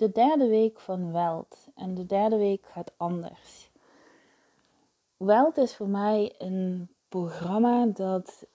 de 0.00 0.12
derde 0.12 0.48
week 0.48 0.80
van 0.80 1.12
Weld. 1.12 1.68
En 1.74 1.94
de 1.94 2.06
derde 2.06 2.36
week 2.36 2.66
gaat 2.66 2.92
anders. 2.96 3.70
Weld 5.16 5.56
is 5.56 5.76
voor 5.76 5.88
mij 5.88 6.34
een 6.38 6.88
programma 7.08 7.86
dat, 7.86 8.46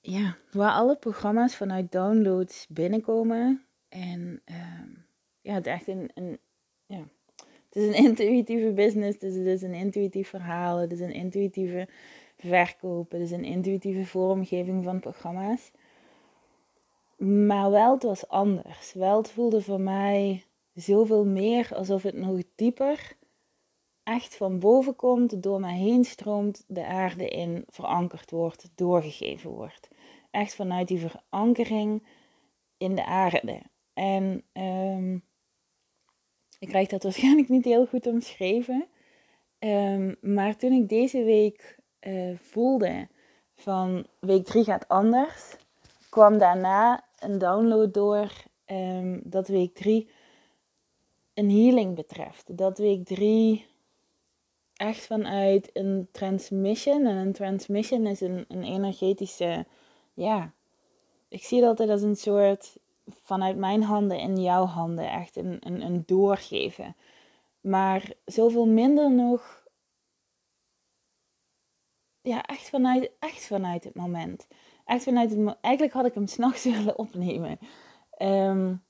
ja, 0.00 0.36
waar 0.52 0.72
alle 0.72 0.96
programma's 0.96 1.56
vanuit 1.56 1.92
downloads 1.92 2.66
binnenkomen. 2.68 3.64
En 3.88 4.42
uh, 4.46 4.80
ja, 5.40 5.54
het 5.54 5.66
is 5.66 5.72
echt 5.72 5.88
een, 5.88 6.10
een, 6.14 6.38
ja, 6.86 7.02
het 7.68 7.76
is 7.76 7.86
een 7.86 8.04
intuïtieve 8.08 8.72
business, 8.72 9.18
dus 9.18 9.34
het 9.34 9.46
is 9.46 9.62
een 9.62 9.74
intuïtief 9.74 10.28
verhaal, 10.28 10.78
het 10.78 10.92
is 10.92 11.00
een 11.00 11.12
intuïtieve 11.12 11.88
verkoop, 12.36 13.10
het 13.10 13.20
is 13.20 13.30
een 13.30 13.44
intuïtieve 13.44 14.06
vormgeving 14.06 14.84
van 14.84 15.00
programma's. 15.00 15.70
Maar 17.16 17.70
Weld 17.70 18.02
was 18.02 18.28
anders. 18.28 18.92
Weld 18.92 19.30
voelde 19.30 19.62
voor 19.62 19.80
mij 19.80 20.44
zoveel 20.74 21.24
meer 21.24 21.74
alsof 21.74 22.02
het 22.02 22.14
nog 22.14 22.42
dieper 22.54 23.16
echt 24.02 24.36
van 24.36 24.58
boven 24.58 24.96
komt, 24.96 25.42
door 25.42 25.60
mij 25.60 25.76
heen 25.76 26.04
stroomt, 26.04 26.64
de 26.66 26.86
aarde 26.86 27.28
in 27.28 27.64
verankerd 27.68 28.30
wordt, 28.30 28.70
doorgegeven 28.74 29.50
wordt. 29.50 29.88
Echt 30.30 30.54
vanuit 30.54 30.88
die 30.88 30.98
verankering 30.98 32.06
in 32.76 32.94
de 32.94 33.04
aarde. 33.04 33.62
En 33.92 34.44
um, 34.52 35.24
ik 36.58 36.68
krijg 36.68 36.88
dat 36.88 37.02
waarschijnlijk 37.02 37.48
niet 37.48 37.64
heel 37.64 37.86
goed 37.86 38.06
omschreven. 38.06 38.86
Um, 39.58 40.16
maar 40.20 40.56
toen 40.56 40.72
ik 40.72 40.88
deze 40.88 41.24
week 41.24 41.78
uh, 42.00 42.38
voelde 42.38 43.08
van 43.54 44.06
week 44.20 44.44
3 44.44 44.64
gaat 44.64 44.88
anders, 44.88 45.56
kwam 46.08 46.38
daarna 46.38 47.04
een 47.18 47.38
download 47.38 47.94
door 47.94 48.32
um, 48.66 49.20
dat 49.24 49.48
week 49.48 49.74
3 49.74 50.10
een 51.34 51.50
healing 51.50 51.94
betreft. 51.94 52.56
Dat 52.56 52.78
week 52.78 53.04
3 53.04 53.66
echt 54.74 55.06
vanuit 55.06 55.70
een 55.72 56.08
transmission. 56.12 57.06
En 57.06 57.16
een 57.16 57.32
transmission 57.32 58.06
is 58.06 58.20
een, 58.20 58.44
een 58.48 58.62
energetische, 58.62 59.66
ja, 60.14 60.52
ik 61.28 61.44
zie 61.44 61.60
dat 61.60 61.68
altijd 61.68 61.90
als 61.90 62.02
een 62.02 62.16
soort 62.16 62.76
vanuit 63.06 63.56
mijn 63.56 63.82
handen 63.82 64.18
in 64.18 64.36
jouw 64.36 64.64
handen. 64.64 65.10
Echt 65.10 65.36
een, 65.36 65.56
een, 65.60 65.80
een 65.80 66.02
doorgeven. 66.06 66.96
Maar 67.60 68.12
zoveel 68.24 68.66
minder 68.66 69.12
nog. 69.12 69.62
Ja, 72.22 72.42
echt 72.42 72.68
vanuit, 72.68 73.10
echt 73.18 73.46
vanuit 73.46 73.84
het 73.84 73.94
moment. 73.94 74.46
Echt 74.84 75.04
vanuit 75.04 75.30
het 75.30 75.56
Eigenlijk 75.60 75.94
had 75.94 76.06
ik 76.06 76.14
hem 76.14 76.26
s'nachts 76.26 76.64
willen 76.74 76.98
opnemen. 76.98 77.58
Um, 78.18 78.83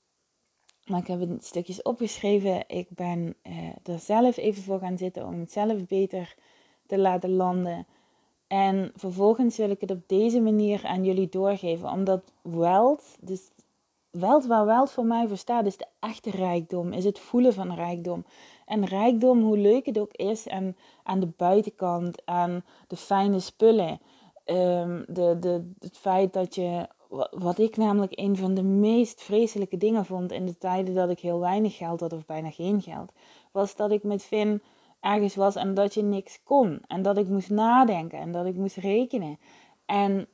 maar 0.85 0.99
ik 0.99 1.07
heb 1.07 1.19
het 1.19 1.45
stukjes 1.45 1.81
opgeschreven. 1.81 2.63
Ik 2.67 2.87
ben 2.89 3.35
uh, 3.43 3.67
er 3.83 3.99
zelf 3.99 4.37
even 4.37 4.63
voor 4.63 4.79
gaan 4.79 4.97
zitten 4.97 5.25
om 5.25 5.39
het 5.39 5.51
zelf 5.51 5.85
beter 5.85 6.35
te 6.85 6.97
laten 6.97 7.35
landen. 7.35 7.85
En 8.47 8.91
vervolgens 8.95 9.57
wil 9.57 9.69
ik 9.69 9.81
het 9.81 9.91
op 9.91 10.07
deze 10.07 10.41
manier 10.41 10.85
aan 10.85 11.03
jullie 11.03 11.29
doorgeven. 11.29 11.89
Omdat 11.89 12.31
wealth, 12.41 13.17
dus 13.19 13.51
wealth 14.09 14.45
waar 14.45 14.65
wealth 14.65 14.91
voor 14.91 15.05
mij 15.05 15.27
voor 15.27 15.37
staat, 15.37 15.65
is 15.65 15.77
de 15.77 15.87
echte 15.99 16.29
rijkdom. 16.29 16.93
Is 16.93 17.03
het 17.03 17.19
voelen 17.19 17.53
van 17.53 17.73
rijkdom. 17.73 18.25
En 18.65 18.85
rijkdom, 18.85 19.41
hoe 19.41 19.57
leuk 19.57 19.85
het 19.85 19.99
ook 19.99 20.13
is, 20.13 20.49
aan, 20.49 20.75
aan 21.03 21.19
de 21.19 21.29
buitenkant, 21.37 22.21
aan 22.25 22.63
de 22.87 22.95
fijne 22.95 23.39
spullen. 23.39 23.99
Um, 24.45 25.05
de, 25.07 25.37
de, 25.39 25.71
het 25.79 25.97
feit 25.97 26.33
dat 26.33 26.55
je 26.55 26.87
wat 27.31 27.59
ik 27.59 27.77
namelijk 27.77 28.11
een 28.15 28.37
van 28.37 28.53
de 28.53 28.63
meest 28.63 29.21
vreselijke 29.21 29.77
dingen 29.77 30.05
vond 30.05 30.31
in 30.31 30.45
de 30.45 30.57
tijden 30.57 30.93
dat 30.93 31.09
ik 31.09 31.19
heel 31.19 31.39
weinig 31.39 31.77
geld 31.77 31.99
had 31.99 32.13
of 32.13 32.25
bijna 32.25 32.51
geen 32.51 32.81
geld, 32.81 33.11
was 33.51 33.75
dat 33.75 33.91
ik 33.91 34.03
met 34.03 34.23
Finn 34.23 34.61
ergens 34.99 35.35
was 35.35 35.55
en 35.55 35.73
dat 35.73 35.93
je 35.93 36.03
niks 36.03 36.43
kon. 36.43 36.81
En 36.87 37.01
dat 37.01 37.17
ik 37.17 37.27
moest 37.27 37.49
nadenken 37.49 38.19
en 38.19 38.31
dat 38.31 38.45
ik 38.45 38.55
moest 38.55 38.75
rekenen. 38.75 39.39
En 39.85 40.27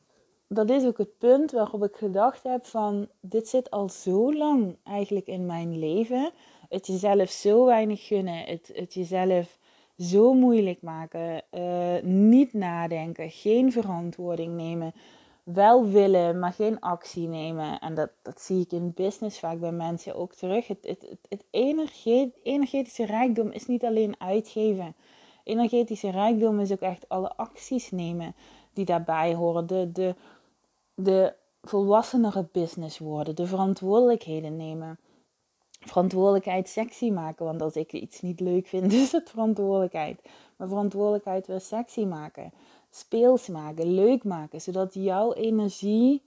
dat 0.48 0.70
is 0.70 0.86
ook 0.86 0.98
het 0.98 1.18
punt 1.18 1.52
waarop 1.52 1.84
ik 1.84 1.96
gedacht 1.96 2.44
heb 2.44 2.66
van 2.66 3.08
dit 3.20 3.48
zit 3.48 3.72
al 3.72 3.90
zo 3.90 4.34
lang 4.34 4.78
eigenlijk 4.84 5.28
in 5.28 5.46
mijn 5.46 5.80
leven. 5.80 6.32
Het 6.70 6.88
jezelf 6.88 7.30
zo 7.30 7.66
weinig 7.66 8.08
gunnen, 8.08 8.44
het, 8.44 8.72
het 8.74 8.94
jezelf 8.94 9.60
zo 9.98 10.34
moeilijk 10.34 10.82
maken, 10.82 11.44
uh, 11.52 12.02
niet 12.02 12.54
nadenken, 12.54 13.30
geen 13.30 13.72
verantwoording 13.72 14.56
nemen 14.56 14.94
wel 15.54 15.88
willen, 15.88 16.40
maar 16.40 16.54
geen 16.54 16.80
actie 16.80 17.28
nemen. 17.28 17.80
En 17.80 17.94
dat, 17.94 18.10
dat 18.22 18.42
zie 18.42 18.62
ik 18.62 18.72
in 18.72 18.94
business 18.96 19.40
vaak 19.40 19.60
bij 19.60 19.72
mensen 19.72 20.16
ook 20.16 20.34
terug. 20.34 20.68
Het, 20.68 20.78
het, 20.82 21.18
het, 21.30 21.46
energetische 22.44 23.06
rijkdom 23.06 23.52
is 23.52 23.68
niet 23.68 23.86
alleen 23.86 24.16
uitgeven. 24.18 24.96
Energetische 25.44 26.10
rijkdom 26.10 26.60
is 26.60 26.72
ook 26.72 26.80
echt 26.80 27.10
alle 27.10 27.36
acties 27.36 27.92
nemen 27.92 28.36
die 28.74 28.86
daarbij 28.86 29.36
horen. 29.36 29.68
De, 29.68 29.92
de, 29.92 30.16
de 30.96 31.34
volwassenere 31.62 32.48
business 32.52 33.00
worden, 33.00 33.36
de 33.36 33.46
verantwoordelijkheden 33.46 34.56
nemen. 34.56 35.00
Verantwoordelijkheid 35.80 36.70
sexy 36.70 37.10
maken, 37.10 37.46
want 37.46 37.62
als 37.62 37.76
ik 37.76 37.94
iets 37.94 38.22
niet 38.22 38.40
leuk 38.40 38.68
vind, 38.68 38.94
is 39.04 39.12
het 39.12 39.30
verantwoordelijkheid. 39.30 40.22
Maar 40.56 40.68
verantwoordelijkheid 40.68 41.48
weer 41.48 41.62
sexy 41.62 42.04
maken 42.04 42.52
speels 42.92 43.48
maken, 43.48 43.94
leuk 43.94 44.24
maken, 44.24 44.62
zodat 44.62 44.94
jouw 44.94 45.34
energie 45.34 46.22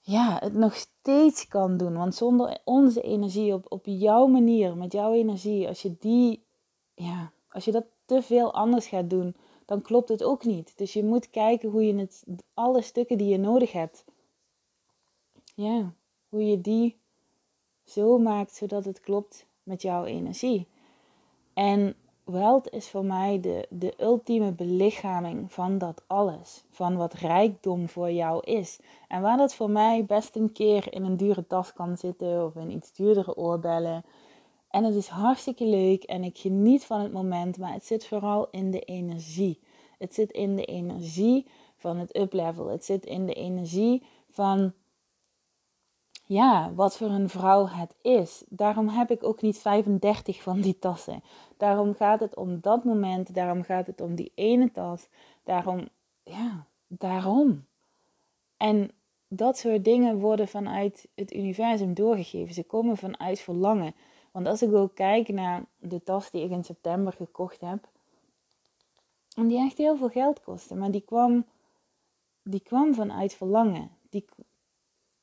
ja, 0.00 0.38
het 0.40 0.54
nog 0.54 0.74
steeds 0.74 1.48
kan 1.48 1.76
doen. 1.76 1.96
Want 1.96 2.14
zonder 2.14 2.58
onze 2.64 3.00
energie 3.00 3.54
op, 3.54 3.66
op 3.68 3.86
jouw 3.86 4.26
manier, 4.26 4.76
met 4.76 4.92
jouw 4.92 5.12
energie, 5.12 5.68
als 5.68 5.82
je 5.82 5.96
die, 5.98 6.44
ja, 6.94 7.32
als 7.48 7.64
je 7.64 7.72
dat 7.72 7.84
te 8.04 8.22
veel 8.22 8.54
anders 8.54 8.86
gaat 8.86 9.10
doen, 9.10 9.36
dan 9.66 9.82
klopt 9.82 10.08
het 10.08 10.22
ook 10.22 10.44
niet. 10.44 10.78
Dus 10.78 10.92
je 10.92 11.04
moet 11.04 11.30
kijken 11.30 11.70
hoe 11.70 11.86
je 11.86 11.94
het, 11.94 12.24
alle 12.54 12.82
stukken 12.82 13.18
die 13.18 13.28
je 13.28 13.38
nodig 13.38 13.72
hebt, 13.72 14.04
ja, 15.54 15.92
hoe 16.28 16.44
je 16.44 16.60
die 16.60 16.98
zo 17.84 18.18
maakt 18.18 18.54
zodat 18.54 18.84
het 18.84 19.00
klopt 19.00 19.46
met 19.62 19.82
jouw 19.82 20.04
energie. 20.04 20.68
En 21.52 21.94
Wealth 22.30 22.70
is 22.70 22.88
voor 22.88 23.04
mij 23.04 23.40
de, 23.40 23.66
de 23.70 23.94
ultieme 24.00 24.52
belichaming 24.52 25.52
van 25.52 25.78
dat 25.78 26.02
alles. 26.06 26.64
Van 26.70 26.96
wat 26.96 27.12
rijkdom 27.12 27.88
voor 27.88 28.10
jou 28.10 28.44
is. 28.44 28.78
En 29.08 29.20
waar 29.22 29.36
dat 29.36 29.54
voor 29.54 29.70
mij 29.70 30.04
best 30.04 30.36
een 30.36 30.52
keer 30.52 30.92
in 30.92 31.04
een 31.04 31.16
dure 31.16 31.46
tas 31.46 31.72
kan 31.72 31.96
zitten 31.96 32.44
of 32.44 32.56
in 32.56 32.70
iets 32.70 32.92
duurdere 32.92 33.36
oorbellen. 33.36 34.04
En 34.70 34.84
het 34.84 34.94
is 34.94 35.08
hartstikke 35.08 35.64
leuk 35.64 36.02
en 36.02 36.24
ik 36.24 36.38
geniet 36.38 36.84
van 36.84 37.00
het 37.00 37.12
moment, 37.12 37.58
maar 37.58 37.72
het 37.72 37.86
zit 37.86 38.06
vooral 38.06 38.48
in 38.50 38.70
de 38.70 38.80
energie. 38.80 39.60
Het 39.98 40.14
zit 40.14 40.30
in 40.30 40.56
de 40.56 40.64
energie 40.64 41.46
van 41.76 41.96
het 41.96 42.16
uplevel. 42.16 42.66
Het 42.66 42.84
zit 42.84 43.06
in 43.06 43.26
de 43.26 43.34
energie 43.34 44.02
van 44.30 44.72
ja, 46.30 46.72
wat 46.74 46.96
voor 46.96 47.10
een 47.10 47.28
vrouw 47.28 47.66
het 47.66 47.94
is. 48.02 48.44
Daarom 48.48 48.88
heb 48.88 49.10
ik 49.10 49.24
ook 49.24 49.42
niet 49.42 49.58
35 49.58 50.42
van 50.42 50.60
die 50.60 50.78
tassen. 50.78 51.22
Daarom 51.56 51.94
gaat 51.94 52.20
het 52.20 52.36
om 52.36 52.60
dat 52.60 52.84
moment, 52.84 53.34
daarom 53.34 53.62
gaat 53.62 53.86
het 53.86 54.00
om 54.00 54.14
die 54.14 54.32
ene 54.34 54.72
tas. 54.72 55.08
Daarom, 55.44 55.88
ja, 56.22 56.66
daarom. 56.86 57.64
En 58.56 58.90
dat 59.28 59.58
soort 59.58 59.84
dingen 59.84 60.18
worden 60.18 60.48
vanuit 60.48 61.08
het 61.14 61.34
universum 61.34 61.94
doorgegeven. 61.94 62.54
Ze 62.54 62.64
komen 62.64 62.96
vanuit 62.96 63.40
verlangen. 63.40 63.94
Want 64.30 64.46
als 64.46 64.62
ik 64.62 64.74
ook 64.74 64.94
kijk 64.94 65.28
naar 65.28 65.64
de 65.78 66.02
tas 66.02 66.30
die 66.30 66.44
ik 66.44 66.50
in 66.50 66.64
september 66.64 67.12
gekocht 67.12 67.60
heb, 67.60 67.88
en 69.36 69.48
die 69.48 69.58
echt 69.58 69.78
heel 69.78 69.96
veel 69.96 70.08
geld 70.08 70.42
kostte, 70.42 70.74
maar 70.74 70.90
die 70.90 71.04
kwam, 71.04 71.44
die 72.42 72.60
kwam 72.60 72.94
vanuit 72.94 73.34
verlangen. 73.34 73.90
Die, 74.10 74.24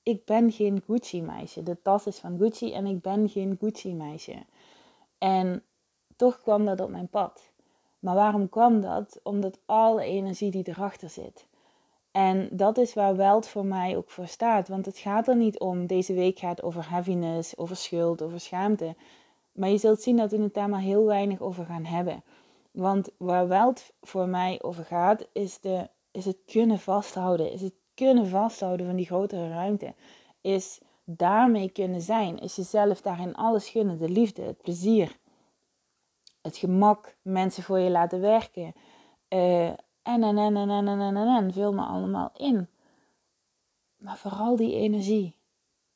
ik 0.07 0.25
ben 0.25 0.51
geen 0.51 0.81
Gucci 0.85 1.21
meisje. 1.21 1.63
De 1.63 1.81
tas 1.81 2.05
is 2.05 2.17
van 2.17 2.37
Gucci 2.37 2.73
en 2.73 2.85
ik 2.85 3.01
ben 3.01 3.29
geen 3.29 3.57
Gucci 3.59 3.93
meisje. 3.93 4.35
En 5.17 5.63
toch 6.15 6.41
kwam 6.41 6.65
dat 6.65 6.79
op 6.79 6.89
mijn 6.89 7.07
pad. 7.07 7.51
Maar 7.99 8.15
waarom 8.15 8.49
kwam 8.49 8.81
dat? 8.81 9.19
Omdat 9.23 9.59
alle 9.65 10.03
energie 10.03 10.51
die 10.51 10.67
erachter 10.67 11.09
zit. 11.09 11.47
En 12.11 12.49
dat 12.51 12.77
is 12.77 12.93
waar 12.93 13.15
Weld 13.15 13.47
voor 13.47 13.65
mij 13.65 13.97
ook 13.97 14.09
voor 14.09 14.27
staat. 14.27 14.67
Want 14.67 14.85
het 14.85 14.97
gaat 14.97 15.27
er 15.27 15.35
niet 15.35 15.59
om, 15.59 15.87
deze 15.87 16.13
week 16.13 16.39
gaat 16.39 16.63
over 16.63 16.89
heaviness, 16.89 17.57
over 17.57 17.75
schuld, 17.75 18.21
over 18.21 18.39
schaamte. 18.39 18.95
Maar 19.51 19.69
je 19.69 19.77
zult 19.77 20.01
zien 20.01 20.17
dat 20.17 20.31
we 20.31 20.41
het 20.41 20.53
daar 20.53 20.69
maar 20.69 20.79
heel 20.79 21.05
weinig 21.05 21.41
over 21.41 21.65
gaan 21.65 21.85
hebben. 21.85 22.23
Want 22.71 23.09
waar 23.17 23.47
Weld 23.47 23.91
voor 24.01 24.27
mij 24.27 24.61
over 24.61 24.85
gaat, 24.85 25.27
is, 25.31 25.59
de, 25.59 25.89
is 26.11 26.25
het 26.25 26.37
kunnen 26.45 26.79
vasthouden. 26.79 27.51
Is 27.51 27.61
het 27.61 27.73
kunnen 27.97 28.27
vasthouden 28.27 28.85
van 28.85 28.95
die 28.95 29.05
grotere 29.05 29.49
ruimte. 29.49 29.93
Is 30.41 30.81
daarmee 31.03 31.69
kunnen 31.69 32.01
zijn. 32.01 32.39
Is 32.39 32.55
jezelf 32.55 33.01
daarin 33.01 33.35
alles 33.35 33.69
gunnen. 33.69 33.97
De 33.97 34.09
liefde, 34.09 34.41
het 34.41 34.61
plezier, 34.61 35.17
het 36.41 36.57
gemak, 36.57 37.17
mensen 37.21 37.63
voor 37.63 37.79
je 37.79 37.89
laten 37.89 38.21
werken. 38.21 38.73
Uh, 39.29 39.67
en, 39.67 40.23
en, 40.23 40.37
en, 40.37 40.55
en, 40.55 40.69
en, 40.69 40.87
en, 40.87 40.99
en, 41.01 41.27
en, 41.27 41.53
vul 41.53 41.73
me 41.73 41.81
allemaal 41.81 42.31
in. 42.37 42.67
Maar 43.97 44.17
vooral 44.17 44.55
die 44.55 44.75
energie. 44.75 45.35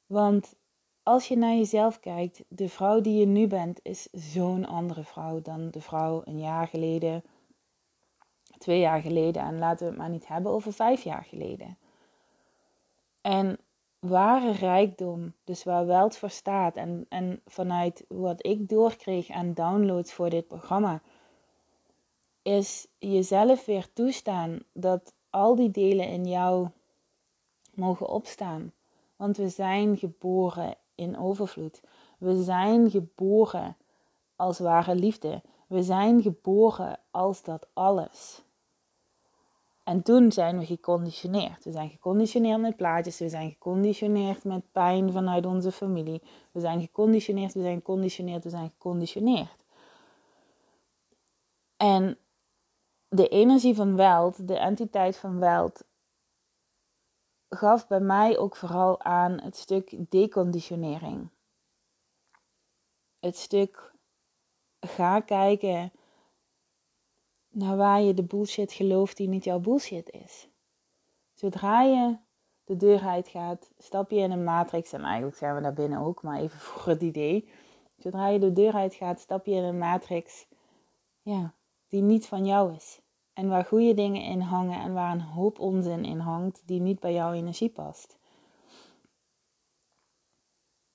Want 0.05 0.55
als 1.03 1.27
je 1.27 1.37
naar 1.37 1.55
jezelf 1.55 1.99
kijkt, 1.99 2.43
de 2.47 2.69
vrouw 2.69 3.01
die 3.01 3.19
je 3.19 3.25
nu 3.25 3.47
bent, 3.47 3.79
is 3.83 4.07
zo'n 4.11 4.65
andere 4.65 5.03
vrouw 5.03 5.41
dan 5.41 5.71
de 5.71 5.81
vrouw 5.81 6.21
een 6.25 6.39
jaar 6.39 6.67
geleden, 6.67 7.23
twee 8.57 8.79
jaar 8.79 9.01
geleden. 9.01 9.41
En 9.41 9.59
laten 9.59 9.85
we 9.85 9.91
het 9.91 10.01
maar 10.01 10.09
niet 10.09 10.27
hebben 10.27 10.51
over 10.51 10.73
vijf 10.73 11.03
jaar 11.03 11.23
geleden. 11.23 11.77
En 13.21 13.59
ware 13.99 14.51
rijkdom, 14.51 15.33
dus 15.43 15.63
waar 15.63 15.85
Welt 15.85 16.17
voor 16.17 16.29
staat 16.29 16.75
en, 16.75 17.05
en 17.09 17.41
vanuit 17.45 18.05
wat 18.07 18.45
ik 18.45 18.69
doorkreeg 18.69 19.29
aan 19.29 19.53
downloads 19.53 20.13
voor 20.13 20.29
dit 20.29 20.47
programma, 20.47 21.01
is 22.41 22.87
jezelf 22.99 23.65
weer 23.65 23.93
toestaan 23.93 24.59
dat 24.73 25.13
al 25.29 25.55
die 25.55 25.71
delen 25.71 26.07
in 26.07 26.27
jou 26.27 26.67
mogen 27.73 28.07
opstaan. 28.07 28.73
Want 29.15 29.37
we 29.37 29.49
zijn 29.49 29.97
geboren 29.97 30.75
in 30.95 31.17
overvloed. 31.17 31.81
We 32.17 32.43
zijn 32.43 32.89
geboren 32.89 33.77
als 34.35 34.59
ware 34.59 34.95
liefde. 34.95 35.41
We 35.67 35.83
zijn 35.83 36.21
geboren 36.21 36.99
als 37.11 37.43
dat 37.43 37.67
alles. 37.73 38.41
En 39.91 40.01
toen 40.01 40.31
zijn 40.31 40.59
we 40.59 40.65
geconditioneerd. 40.65 41.63
We 41.63 41.71
zijn 41.71 41.89
geconditioneerd 41.89 42.61
met 42.61 42.75
plaatjes, 42.75 43.19
we 43.19 43.29
zijn 43.29 43.49
geconditioneerd 43.49 44.43
met 44.43 44.71
pijn 44.71 45.11
vanuit 45.11 45.45
onze 45.45 45.71
familie. 45.71 46.21
We 46.51 46.59
zijn 46.59 46.81
geconditioneerd, 46.81 47.53
we 47.53 47.61
zijn 47.61 47.75
geconditioneerd, 47.75 48.43
we 48.43 48.49
zijn 48.49 48.69
geconditioneerd. 48.69 49.57
En 51.77 52.17
de 53.07 53.27
energie 53.27 53.75
van 53.75 53.95
Welt, 53.95 54.47
de 54.47 54.57
entiteit 54.57 55.17
van 55.17 55.39
Welt, 55.39 55.83
gaf 57.49 57.87
bij 57.87 57.99
mij 57.99 58.37
ook 58.37 58.55
vooral 58.55 59.01
aan 59.01 59.39
het 59.41 59.57
stuk 59.57 59.95
deconditionering. 60.09 61.29
Het 63.19 63.37
stuk 63.37 63.93
ga 64.79 65.19
kijken 65.19 65.91
naar 67.51 67.77
waar 67.77 68.01
je 68.01 68.13
de 68.13 68.23
bullshit 68.23 68.73
gelooft 68.73 69.17
die 69.17 69.27
niet 69.27 69.43
jouw 69.43 69.59
bullshit 69.59 70.09
is. 70.09 70.49
Zodra 71.33 71.81
je 71.81 72.17
de 72.63 72.77
deur 72.77 73.01
uit 73.01 73.27
gaat, 73.27 73.71
stap 73.77 74.11
je 74.11 74.17
in 74.17 74.31
een 74.31 74.43
matrix. 74.43 74.93
En 74.93 75.03
eigenlijk 75.03 75.37
zijn 75.37 75.55
we 75.55 75.61
daar 75.61 75.73
binnen 75.73 75.99
ook, 75.99 76.23
maar 76.23 76.39
even 76.39 76.59
voor 76.67 76.91
het 76.91 77.01
idee. 77.01 77.49
Zodra 77.97 78.27
je 78.27 78.39
de 78.39 78.53
deur 78.53 78.73
uit 78.73 78.93
gaat, 78.93 79.19
stap 79.19 79.45
je 79.45 79.53
in 79.53 79.63
een 79.63 79.77
matrix 79.77 80.47
ja, 81.21 81.53
die 81.87 82.01
niet 82.01 82.27
van 82.27 82.45
jou 82.45 82.73
is. 82.75 83.01
En 83.33 83.49
waar 83.49 83.65
goede 83.65 83.93
dingen 83.93 84.23
in 84.23 84.39
hangen 84.39 84.79
en 84.81 84.93
waar 84.93 85.11
een 85.11 85.21
hoop 85.21 85.59
onzin 85.59 86.05
in 86.05 86.19
hangt 86.19 86.61
die 86.65 86.79
niet 86.79 86.99
bij 86.99 87.13
jouw 87.13 87.33
energie 87.33 87.69
past. 87.69 88.19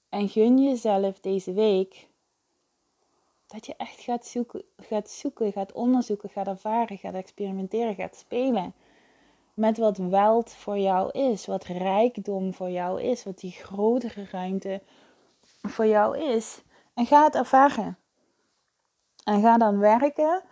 En 0.08 0.28
gun 0.28 0.58
jezelf 0.58 1.20
deze 1.20 1.52
week 1.52 2.08
dat 3.46 3.66
je 3.66 3.74
echt 3.76 4.00
gaat 4.00 4.26
zoeken, 4.26 4.62
gaat 4.76 5.10
zoeken, 5.10 5.52
gaat 5.52 5.72
onderzoeken, 5.72 6.28
gaat 6.28 6.46
ervaren, 6.46 6.98
gaat 6.98 7.14
experimenteren, 7.14 7.94
gaat 7.94 8.16
spelen. 8.16 8.74
Met 9.54 9.78
wat 9.78 9.96
weld 9.96 10.52
voor 10.52 10.78
jou 10.78 11.10
is, 11.10 11.46
wat 11.46 11.64
rijkdom 11.64 12.54
voor 12.54 12.70
jou 12.70 13.02
is, 13.02 13.24
wat 13.24 13.38
die 13.38 13.50
grotere 13.50 14.26
ruimte 14.30 14.82
voor 15.62 15.86
jou 15.86 16.18
is. 16.18 16.62
En 16.94 17.06
ga 17.06 17.24
het 17.24 17.34
ervaren. 17.34 17.98
En 19.24 19.40
ga 19.40 19.58
dan 19.58 19.78
werken 19.78 20.42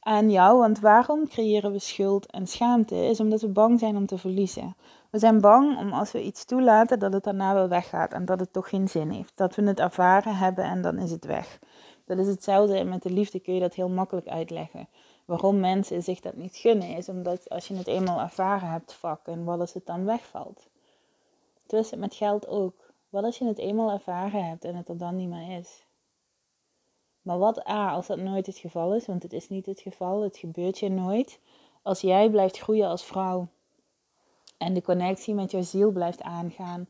aan 0.00 0.30
jou. 0.30 0.58
Want 0.58 0.80
waarom 0.80 1.28
creëren 1.28 1.72
we 1.72 1.78
schuld 1.78 2.26
en 2.26 2.46
schaamte? 2.46 2.94
Is 2.94 3.20
omdat 3.20 3.40
we 3.40 3.48
bang 3.48 3.78
zijn 3.78 3.96
om 3.96 4.06
te 4.06 4.18
verliezen. 4.18 4.76
We 5.10 5.18
zijn 5.18 5.40
bang 5.40 5.78
om 5.78 5.92
als 5.92 6.12
we 6.12 6.22
iets 6.22 6.44
toelaten 6.44 6.98
dat 6.98 7.12
het 7.12 7.24
daarna 7.24 7.54
wel 7.54 7.68
weggaat 7.68 8.12
en 8.12 8.24
dat 8.24 8.40
het 8.40 8.52
toch 8.52 8.68
geen 8.68 8.88
zin 8.88 9.10
heeft. 9.10 9.32
Dat 9.34 9.54
we 9.54 9.62
het 9.62 9.80
ervaren 9.80 10.36
hebben 10.36 10.64
en 10.64 10.82
dan 10.82 10.98
is 10.98 11.10
het 11.10 11.24
weg. 11.24 11.58
Dat 12.04 12.18
is 12.18 12.26
hetzelfde 12.26 12.76
en 12.76 12.88
met 12.88 13.02
de 13.02 13.10
liefde 13.10 13.40
kun 13.40 13.54
je 13.54 13.60
dat 13.60 13.74
heel 13.74 13.88
makkelijk 13.88 14.28
uitleggen. 14.28 14.88
Waarom 15.24 15.60
mensen 15.60 16.02
zich 16.02 16.20
dat 16.20 16.36
niet 16.36 16.56
gunnen 16.56 16.96
is 16.96 17.08
omdat 17.08 17.48
als 17.50 17.68
je 17.68 17.76
het 17.76 17.86
eenmaal 17.86 18.20
ervaren 18.20 18.68
hebt, 18.68 18.92
vak, 18.92 19.26
en 19.26 19.44
wat 19.44 19.60
als 19.60 19.74
het 19.74 19.86
dan 19.86 20.04
wegvalt. 20.04 20.68
Zo 21.68 21.76
is 21.76 21.90
het 21.90 22.00
met 22.00 22.14
geld 22.14 22.48
ook. 22.48 22.92
Wat 23.08 23.24
als 23.24 23.38
je 23.38 23.44
het 23.44 23.58
eenmaal 23.58 23.90
ervaren 23.90 24.48
hebt 24.48 24.64
en 24.64 24.74
het 24.74 24.88
er 24.88 24.98
dan 24.98 25.16
niet 25.16 25.28
meer 25.28 25.58
is? 25.58 25.84
Maar 27.22 27.38
wat 27.38 27.68
A, 27.68 27.92
als 27.92 28.06
dat 28.06 28.18
nooit 28.18 28.46
het 28.46 28.58
geval 28.58 28.94
is, 28.94 29.06
want 29.06 29.22
het 29.22 29.32
is 29.32 29.48
niet 29.48 29.66
het 29.66 29.80
geval, 29.80 30.22
het 30.22 30.36
gebeurt 30.36 30.78
je 30.78 30.88
nooit. 30.88 31.40
Als 31.82 32.00
jij 32.00 32.30
blijft 32.30 32.58
groeien 32.58 32.88
als 32.88 33.04
vrouw 33.04 33.48
en 34.58 34.74
de 34.74 34.82
connectie 34.82 35.34
met 35.34 35.50
jouw 35.50 35.62
ziel 35.62 35.90
blijft 35.90 36.22
aangaan 36.22 36.88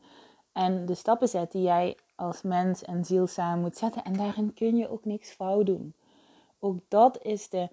en 0.51 0.85
de 0.85 0.95
stappen 0.95 1.27
zet 1.27 1.51
die 1.51 1.61
jij 1.61 1.97
als 2.23 2.41
mens 2.41 2.83
en 2.83 3.05
ziel 3.05 3.27
samen 3.27 3.61
moet 3.61 3.77
zetten. 3.77 4.03
En 4.03 4.13
daarin 4.13 4.53
kun 4.53 4.75
je 4.75 4.89
ook 4.89 5.05
niks 5.05 5.31
fout 5.31 5.65
doen. 5.65 5.93
Ook 6.59 6.77
dat 6.87 7.23
is 7.23 7.49
de 7.49 7.69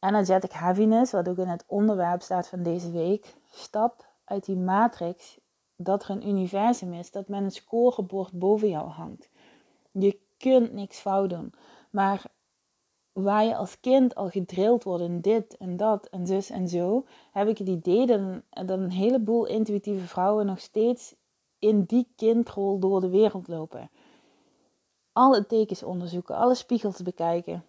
energetic 0.00 0.52
heaviness, 0.52 1.12
wat 1.12 1.28
ook 1.28 1.38
in 1.38 1.48
het 1.48 1.64
onderwerp 1.66 2.22
staat 2.22 2.48
van 2.48 2.62
deze 2.62 2.90
week. 2.90 3.34
Stap 3.50 4.06
uit 4.24 4.44
die 4.44 4.56
matrix 4.56 5.38
dat 5.76 6.02
er 6.04 6.10
een 6.10 6.28
universum 6.28 6.92
is, 6.92 7.10
dat 7.10 7.28
men 7.28 7.44
een 7.44 7.50
scorebord 7.50 8.32
boven 8.32 8.68
jou 8.68 8.88
hangt. 8.88 9.28
Je 9.90 10.18
kunt 10.36 10.72
niks 10.72 10.98
fout 10.98 11.30
doen. 11.30 11.52
Maar 11.90 12.22
waar 13.12 13.44
je 13.44 13.56
als 13.56 13.80
kind 13.80 14.14
al 14.14 14.28
gedrild 14.28 14.84
wordt 14.84 15.04
in 15.04 15.20
dit 15.20 15.56
en 15.56 15.76
dat 15.76 16.06
en 16.06 16.26
zus 16.26 16.50
en 16.50 16.68
zo, 16.68 17.06
heb 17.32 17.48
ik 17.48 17.58
het 17.58 17.68
idee 17.68 18.06
dat 18.06 18.78
een 18.78 18.90
heleboel 18.90 19.46
intuïtieve 19.46 20.06
vrouwen 20.06 20.46
nog 20.46 20.60
steeds 20.60 21.14
in 21.60 21.84
die 21.84 22.06
kindrol 22.16 22.78
door 22.78 23.00
de 23.00 23.08
wereld 23.08 23.48
lopen. 23.48 23.90
Alle 25.12 25.46
tekens 25.46 25.82
onderzoeken, 25.82 26.36
alle 26.36 26.54
spiegels 26.54 27.02
bekijken, 27.02 27.64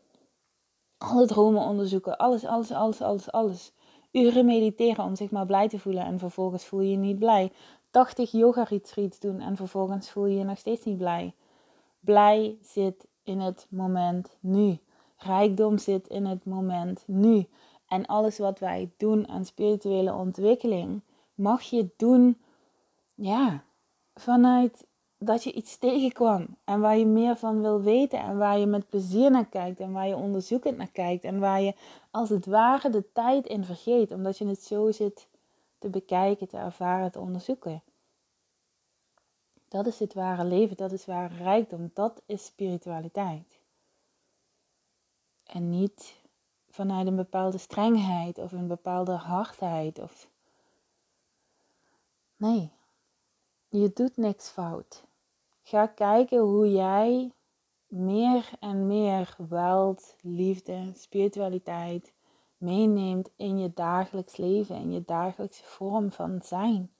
alle 0.97 1.27
dromen 1.27 1.61
onderzoeken, 1.61 2.17
alles, 2.17 2.45
alles, 2.45 2.71
alles, 2.71 3.01
alles, 3.01 3.31
alles. 3.31 3.73
Uren 4.11 4.45
mediteren 4.45 5.05
om 5.05 5.15
zich 5.15 5.31
maar 5.31 5.45
blij 5.45 5.67
te 5.67 5.79
voelen 5.79 6.05
en 6.05 6.19
vervolgens 6.19 6.65
voel 6.65 6.81
je 6.81 6.91
je 6.91 6.97
niet 6.97 7.19
blij. 7.19 7.51
80 7.89 8.31
yoga 8.31 8.63
retreats 8.63 9.19
doen 9.19 9.39
en 9.39 9.55
vervolgens 9.55 10.09
voel 10.09 10.25
je 10.25 10.37
je 10.37 10.43
nog 10.43 10.57
steeds 10.57 10.85
niet 10.85 10.97
blij. 10.97 11.33
Blij 11.99 12.57
zit 12.61 13.07
in 13.23 13.39
het 13.39 13.67
moment 13.69 14.37
nu. 14.39 14.79
Rijkdom 15.17 15.77
zit 15.77 16.07
in 16.07 16.25
het 16.25 16.45
moment 16.45 17.03
nu. 17.05 17.47
En 17.87 18.05
alles 18.05 18.37
wat 18.37 18.59
wij 18.59 18.91
doen 18.97 19.27
aan 19.27 19.45
spirituele 19.45 20.13
ontwikkeling, 20.13 21.01
mag 21.35 21.61
je 21.61 21.89
doen, 21.97 22.37
ja, 23.15 23.63
vanuit 24.13 24.85
dat 25.17 25.43
je 25.43 25.51
iets 25.51 25.77
tegenkwam 25.77 26.57
en 26.63 26.79
waar 26.79 26.97
je 26.97 27.05
meer 27.05 27.35
van 27.35 27.61
wil 27.61 27.81
weten 27.81 28.19
en 28.19 28.37
waar 28.37 28.57
je 28.57 28.65
met 28.65 28.89
plezier 28.89 29.31
naar 29.31 29.45
kijkt 29.45 29.79
en 29.79 29.91
waar 29.91 30.07
je 30.07 30.15
onderzoekend 30.15 30.77
naar 30.77 30.91
kijkt 30.91 31.23
en 31.23 31.39
waar 31.39 31.61
je 31.61 31.75
als 32.11 32.29
het 32.29 32.45
ware 32.45 32.89
de 32.89 33.11
tijd 33.11 33.47
in 33.47 33.65
vergeet 33.65 34.11
omdat 34.11 34.37
je 34.37 34.47
het 34.47 34.63
zo 34.63 34.91
zit 34.91 35.27
te 35.79 35.89
bekijken, 35.89 36.47
te 36.47 36.57
ervaren, 36.57 37.11
te 37.11 37.19
onderzoeken. 37.19 37.81
Dat 39.67 39.87
is 39.87 39.99
het 39.99 40.13
ware 40.13 40.43
leven, 40.43 40.77
dat 40.77 40.91
is 40.91 41.05
ware 41.05 41.35
rijkdom, 41.35 41.91
dat 41.93 42.21
is 42.25 42.45
spiritualiteit. 42.45 43.59
En 45.45 45.69
niet 45.69 46.13
vanuit 46.69 47.07
een 47.07 47.15
bepaalde 47.15 47.57
strengheid 47.57 48.37
of 48.37 48.51
een 48.51 48.67
bepaalde 48.67 49.11
hardheid 49.11 49.99
of. 49.99 50.27
Nee, 52.37 52.71
je 53.71 53.91
doet 53.93 54.17
niks 54.17 54.49
fout. 54.49 55.03
Ga 55.61 55.87
kijken 55.87 56.39
hoe 56.39 56.71
jij 56.71 57.31
meer 57.87 58.49
en 58.59 58.87
meer 58.87 59.35
weld, 59.49 60.15
liefde, 60.21 60.91
spiritualiteit 60.93 62.13
meeneemt 62.57 63.29
in 63.35 63.59
je 63.59 63.71
dagelijks 63.73 64.37
leven, 64.37 64.75
in 64.75 64.91
je 64.91 65.03
dagelijkse 65.05 65.63
vorm 65.63 66.11
van 66.11 66.41
zijn. 66.41 66.91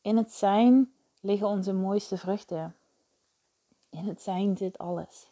In 0.00 0.16
het 0.16 0.32
zijn 0.32 0.92
liggen 1.20 1.48
onze 1.48 1.72
mooiste 1.72 2.16
vruchten. 2.16 2.76
In 3.90 4.04
het 4.04 4.22
zijn 4.22 4.56
zit 4.56 4.78
alles. 4.78 5.30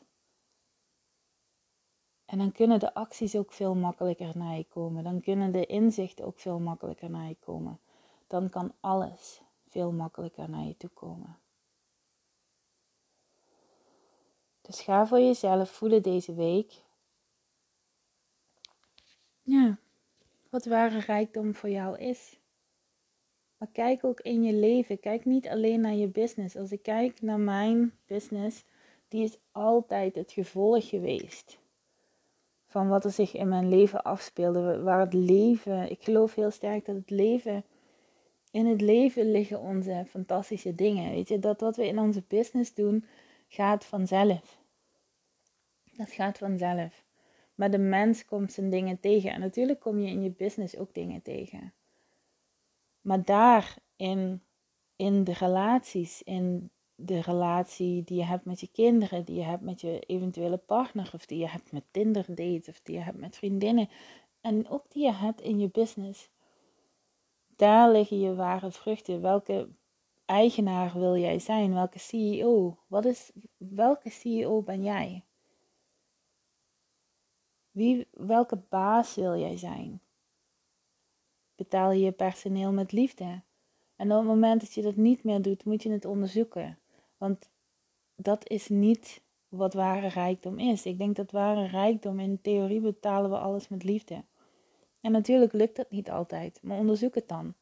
En 2.25 2.39
dan 2.39 2.53
kunnen 2.53 2.79
de 2.79 2.95
acties 2.95 3.37
ook 3.37 3.53
veel 3.53 3.75
makkelijker 3.75 4.39
naar 4.39 4.57
je 4.57 4.65
komen. 4.65 5.05
Dan 5.05 5.21
kunnen 5.21 5.53
de 5.53 5.67
inzichten 5.67 6.25
ook 6.25 6.39
veel 6.39 6.59
makkelijker 6.59 7.11
naar 7.11 7.29
je 7.29 7.37
komen. 7.41 7.79
Dan 8.27 8.49
kan 8.49 8.73
alles 8.81 9.44
veel 9.75 9.93
makkelijker 9.93 10.51
naar 10.51 10.65
je 10.65 10.77
toe 10.77 10.91
komen. 10.91 11.39
Dus 14.61 14.81
ga 14.81 15.07
voor 15.07 15.21
jezelf 15.21 15.71
voelen 15.71 16.03
deze 16.03 16.35
week. 16.35 16.83
Ja, 19.43 19.79
wat 20.51 20.65
ware 20.65 20.99
rijkdom 20.99 21.55
voor 21.55 21.71
jou 21.71 21.99
is. 21.99 22.41
Maar 23.57 23.69
kijk 23.73 24.05
ook 24.05 24.21
in 24.21 24.43
je 24.43 24.53
leven. 24.53 25.01
Kijk 25.01 25.25
niet 25.25 25.49
alleen 25.49 25.81
naar 25.81 25.95
je 25.95 26.09
business. 26.09 26.57
Als 26.57 26.73
ik 26.73 26.83
kijk 26.83 27.23
naar 27.23 27.41
mijn 27.41 27.99
business, 28.07 28.65
die 29.09 29.23
is 29.23 29.39
altijd 29.53 30.15
het 30.15 30.33
gevolg 30.33 30.89
geweest 30.89 31.59
van 32.67 32.89
wat 32.89 33.05
er 33.05 33.11
zich 33.11 33.35
in 33.35 33.49
mijn 33.49 33.69
leven 33.69 34.03
afspeelde. 34.03 34.83
Waar 34.83 35.01
het 35.01 35.15
leven, 35.15 35.91
ik 35.91 36.03
geloof 36.03 36.35
heel 36.35 36.51
sterk 36.51 36.85
dat 36.85 36.97
het 36.97 37.11
leven 37.11 37.65
in 38.55 38.67
het 38.67 38.81
leven 38.81 39.31
liggen 39.31 39.61
onze 39.61 40.05
fantastische 40.09 40.75
dingen. 40.75 41.11
Weet 41.11 41.29
je, 41.29 41.39
dat 41.39 41.61
wat 41.61 41.77
we 41.77 41.87
in 41.87 41.99
onze 41.99 42.23
business 42.29 42.75
doen, 42.75 43.05
gaat 43.49 43.85
vanzelf. 43.85 44.63
Dat 45.93 46.13
gaat 46.13 46.39
vanzelf. 46.39 47.05
Maar 47.55 47.71
de 47.71 47.79
mens 47.79 48.25
komt 48.25 48.53
zijn 48.53 48.71
dingen 48.71 49.01
tegen. 49.01 49.33
En 49.33 49.41
natuurlijk 49.41 49.81
kom 49.81 49.99
je 49.99 50.11
in 50.11 50.23
je 50.23 50.31
business 50.31 50.77
ook 50.77 50.95
dingen 50.95 51.23
tegen. 51.23 51.73
Maar 53.01 53.25
daar 53.25 53.77
in, 53.97 54.43
in 54.97 55.25
de 55.25 55.33
relaties, 55.33 56.23
in 56.23 56.71
de 56.95 57.21
relatie 57.21 58.05
die 58.05 58.19
je 58.19 58.25
hebt 58.25 58.45
met 58.45 58.61
je 58.61 58.69
kinderen, 58.73 59.25
die 59.25 59.37
je 59.37 59.45
hebt 59.45 59.63
met 59.63 59.81
je 59.81 60.01
eventuele 60.01 60.57
partner, 60.57 61.11
of 61.15 61.27
die 61.27 61.39
je 61.39 61.49
hebt 61.49 61.73
met 61.73 61.85
Tinder 61.91 62.25
dates, 62.29 62.69
of 62.69 62.81
die 62.83 62.95
je 62.95 63.03
hebt 63.03 63.19
met 63.19 63.37
vriendinnen, 63.37 63.89
en 64.41 64.69
ook 64.69 64.85
die 64.93 65.05
je 65.05 65.13
hebt 65.13 65.41
in 65.41 65.59
je 65.59 65.69
business. 65.69 66.33
Daar 67.57 67.91
liggen 67.91 68.21
je 68.21 68.35
ware 68.35 68.71
vruchten. 68.71 69.21
Welke 69.21 69.69
eigenaar 70.25 70.93
wil 70.99 71.17
jij 71.17 71.39
zijn? 71.39 71.75
Welke 71.75 71.99
CEO? 71.99 72.79
Wat 72.87 73.05
is, 73.05 73.33
welke 73.57 74.11
CEO 74.11 74.63
ben 74.63 74.83
jij? 74.83 75.25
Wie, 77.71 78.07
welke 78.11 78.57
baas 78.69 79.15
wil 79.15 79.37
jij 79.37 79.57
zijn? 79.57 80.01
Betaal 81.55 81.93
je 81.93 82.05
je 82.05 82.13
personeel 82.13 82.73
met 82.73 82.93
liefde? 82.93 83.43
En 83.97 84.13
op 84.13 84.19
het 84.19 84.27
moment 84.27 84.61
dat 84.61 84.75
je 84.75 84.83
dat 84.83 84.97
niet 84.97 85.25
meer 85.25 85.43
doet, 85.43 85.65
moet 85.65 85.83
je 85.83 85.91
het 85.91 86.05
onderzoeken. 86.05 86.79
Want 87.17 87.51
dat 88.17 88.49
is 88.49 88.69
niet 88.69 89.23
wat 89.49 89.75
ware 89.75 90.09
rijkdom 90.09 90.59
is. 90.59 90.87
Ik 90.87 90.99
denk 90.99 91.17
dat 91.17 91.31
ware 91.31 91.67
rijkdom 91.67 92.21
in 92.21 92.41
theorie 92.41 92.81
betalen 92.81 93.31
we 93.31 93.39
alles 93.39 93.69
met 93.69 93.85
liefde. 93.85 94.25
En 95.05 95.13
natuurlijk 95.13 95.53
lukt 95.53 95.77
dat 95.77 95.91
niet 95.91 96.11
altijd, 96.11 96.59
maar 96.63 96.79
onderzoek 96.79 97.15
het 97.15 97.29
dan. 97.29 97.55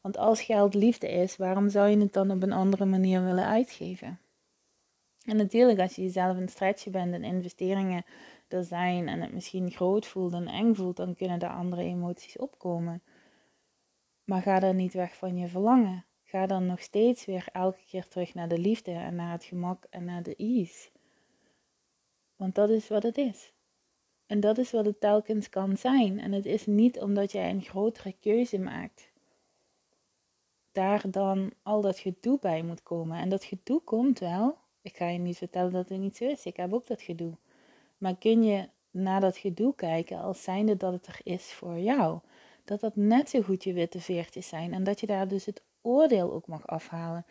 Want 0.00 0.16
als 0.16 0.42
geld 0.42 0.74
liefde 0.74 1.08
is, 1.08 1.36
waarom 1.36 1.68
zou 1.68 1.88
je 1.88 1.98
het 1.98 2.12
dan 2.12 2.30
op 2.30 2.42
een 2.42 2.52
andere 2.52 2.84
manier 2.84 3.24
willen 3.24 3.46
uitgeven? 3.46 4.20
En 5.24 5.36
natuurlijk, 5.36 5.80
als 5.80 5.94
je 5.94 6.02
jezelf 6.02 6.36
een 6.36 6.48
stretchen 6.48 6.92
bent 6.92 7.14
en 7.14 7.24
investeringen 7.24 8.04
er 8.48 8.64
zijn 8.64 9.08
en 9.08 9.20
het 9.20 9.32
misschien 9.32 9.70
groot 9.70 10.06
voelt 10.06 10.32
en 10.32 10.46
eng 10.46 10.74
voelt, 10.74 10.96
dan 10.96 11.14
kunnen 11.14 11.40
er 11.40 11.48
andere 11.48 11.82
emoties 11.82 12.38
opkomen. 12.38 13.02
Maar 14.24 14.42
ga 14.42 14.60
dan 14.60 14.76
niet 14.76 14.92
weg 14.92 15.16
van 15.16 15.36
je 15.36 15.48
verlangen. 15.48 16.04
Ga 16.24 16.46
dan 16.46 16.66
nog 16.66 16.80
steeds 16.80 17.24
weer 17.24 17.48
elke 17.52 17.84
keer 17.86 18.08
terug 18.08 18.34
naar 18.34 18.48
de 18.48 18.58
liefde 18.58 18.92
en 18.92 19.14
naar 19.14 19.32
het 19.32 19.44
gemak 19.44 19.84
en 19.90 20.04
naar 20.04 20.22
de 20.22 20.36
ease. 20.36 20.90
Want 22.36 22.54
dat 22.54 22.70
is 22.70 22.88
wat 22.88 23.02
het 23.02 23.18
is. 23.18 23.52
En 24.28 24.40
dat 24.40 24.58
is 24.58 24.70
wat 24.70 24.84
het 24.84 25.00
telkens 25.00 25.48
kan 25.48 25.76
zijn. 25.76 26.20
En 26.20 26.32
het 26.32 26.46
is 26.46 26.66
niet 26.66 27.00
omdat 27.00 27.32
jij 27.32 27.50
een 27.50 27.62
grotere 27.62 28.14
keuze 28.20 28.58
maakt. 28.58 29.10
Daar 30.72 31.10
dan 31.10 31.52
al 31.62 31.80
dat 31.80 31.98
gedoe 31.98 32.38
bij 32.40 32.62
moet 32.62 32.82
komen. 32.82 33.18
En 33.18 33.28
dat 33.28 33.44
gedoe 33.44 33.80
komt 33.80 34.18
wel. 34.18 34.56
Ik 34.82 34.96
ga 34.96 35.08
je 35.08 35.18
niet 35.18 35.36
vertellen 35.36 35.72
dat 35.72 35.88
het 35.88 35.98
niet 35.98 36.16
zo 36.16 36.24
is. 36.24 36.44
Ik 36.44 36.56
heb 36.56 36.72
ook 36.72 36.86
dat 36.86 37.02
gedoe. 37.02 37.32
Maar 37.98 38.16
kun 38.16 38.42
je 38.42 38.68
naar 38.90 39.20
dat 39.20 39.36
gedoe 39.36 39.74
kijken 39.74 40.18
als 40.18 40.42
zijnde 40.42 40.76
dat 40.76 40.92
het 40.92 41.06
er 41.06 41.20
is 41.22 41.52
voor 41.52 41.78
jou? 41.78 42.18
Dat 42.64 42.80
dat 42.80 42.96
net 42.96 43.30
zo 43.30 43.42
goed 43.42 43.64
je 43.64 43.72
witte 43.72 44.00
veertjes 44.00 44.48
zijn. 44.48 44.72
En 44.72 44.84
dat 44.84 45.00
je 45.00 45.06
daar 45.06 45.28
dus 45.28 45.44
het 45.44 45.62
oordeel 45.80 46.32
ook 46.32 46.46
mag 46.46 46.66
afhalen. 46.66 47.26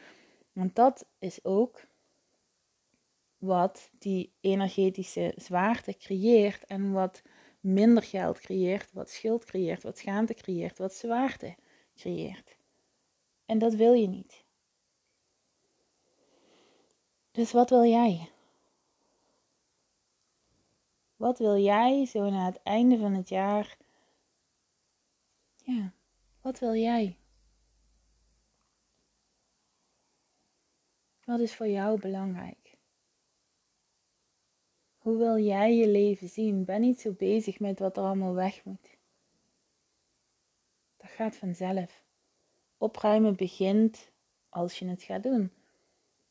Want 0.53 0.75
dat 0.75 1.05
is 1.19 1.45
ook 1.45 1.85
wat 3.37 3.89
die 3.99 4.33
energetische 4.39 5.33
zwaarte 5.35 5.97
creëert 5.97 6.65
en 6.65 6.91
wat 6.91 7.21
minder 7.59 8.03
geld 8.03 8.39
creëert, 8.39 8.91
wat 8.93 9.09
schuld 9.09 9.45
creëert, 9.45 9.83
wat 9.83 9.97
schaamte 9.97 10.33
creëert, 10.33 10.77
wat 10.77 10.93
zwaarte 10.93 11.55
creëert. 11.95 12.57
En 13.45 13.57
dat 13.57 13.73
wil 13.73 13.93
je 13.93 14.07
niet. 14.07 14.45
Dus 17.31 17.51
wat 17.51 17.69
wil 17.69 17.83
jij? 17.83 18.31
Wat 21.15 21.39
wil 21.39 21.57
jij 21.57 22.05
zo 22.05 22.29
na 22.29 22.45
het 22.45 22.63
einde 22.63 22.97
van 22.97 23.13
het 23.13 23.29
jaar? 23.29 23.77
Ja, 25.55 25.93
wat 26.41 26.59
wil 26.59 26.75
jij? 26.75 27.17
Wat 31.23 31.39
is 31.39 31.55
voor 31.55 31.67
jou 31.67 31.99
belangrijk? 31.99 32.66
Hoe 35.07 35.17
wil 35.17 35.37
jij 35.37 35.75
je 35.75 35.87
leven 35.87 36.29
zien? 36.29 36.65
Ben 36.65 36.81
niet 36.81 37.01
zo 37.01 37.11
bezig 37.11 37.59
met 37.59 37.79
wat 37.79 37.97
er 37.97 38.03
allemaal 38.03 38.33
weg 38.33 38.63
moet. 38.63 38.97
Dat 40.97 41.09
gaat 41.09 41.35
vanzelf. 41.35 42.03
Opruimen 42.77 43.35
begint 43.35 44.11
als 44.49 44.79
je 44.79 44.87
het 44.87 45.03
gaat 45.03 45.23
doen. 45.23 45.51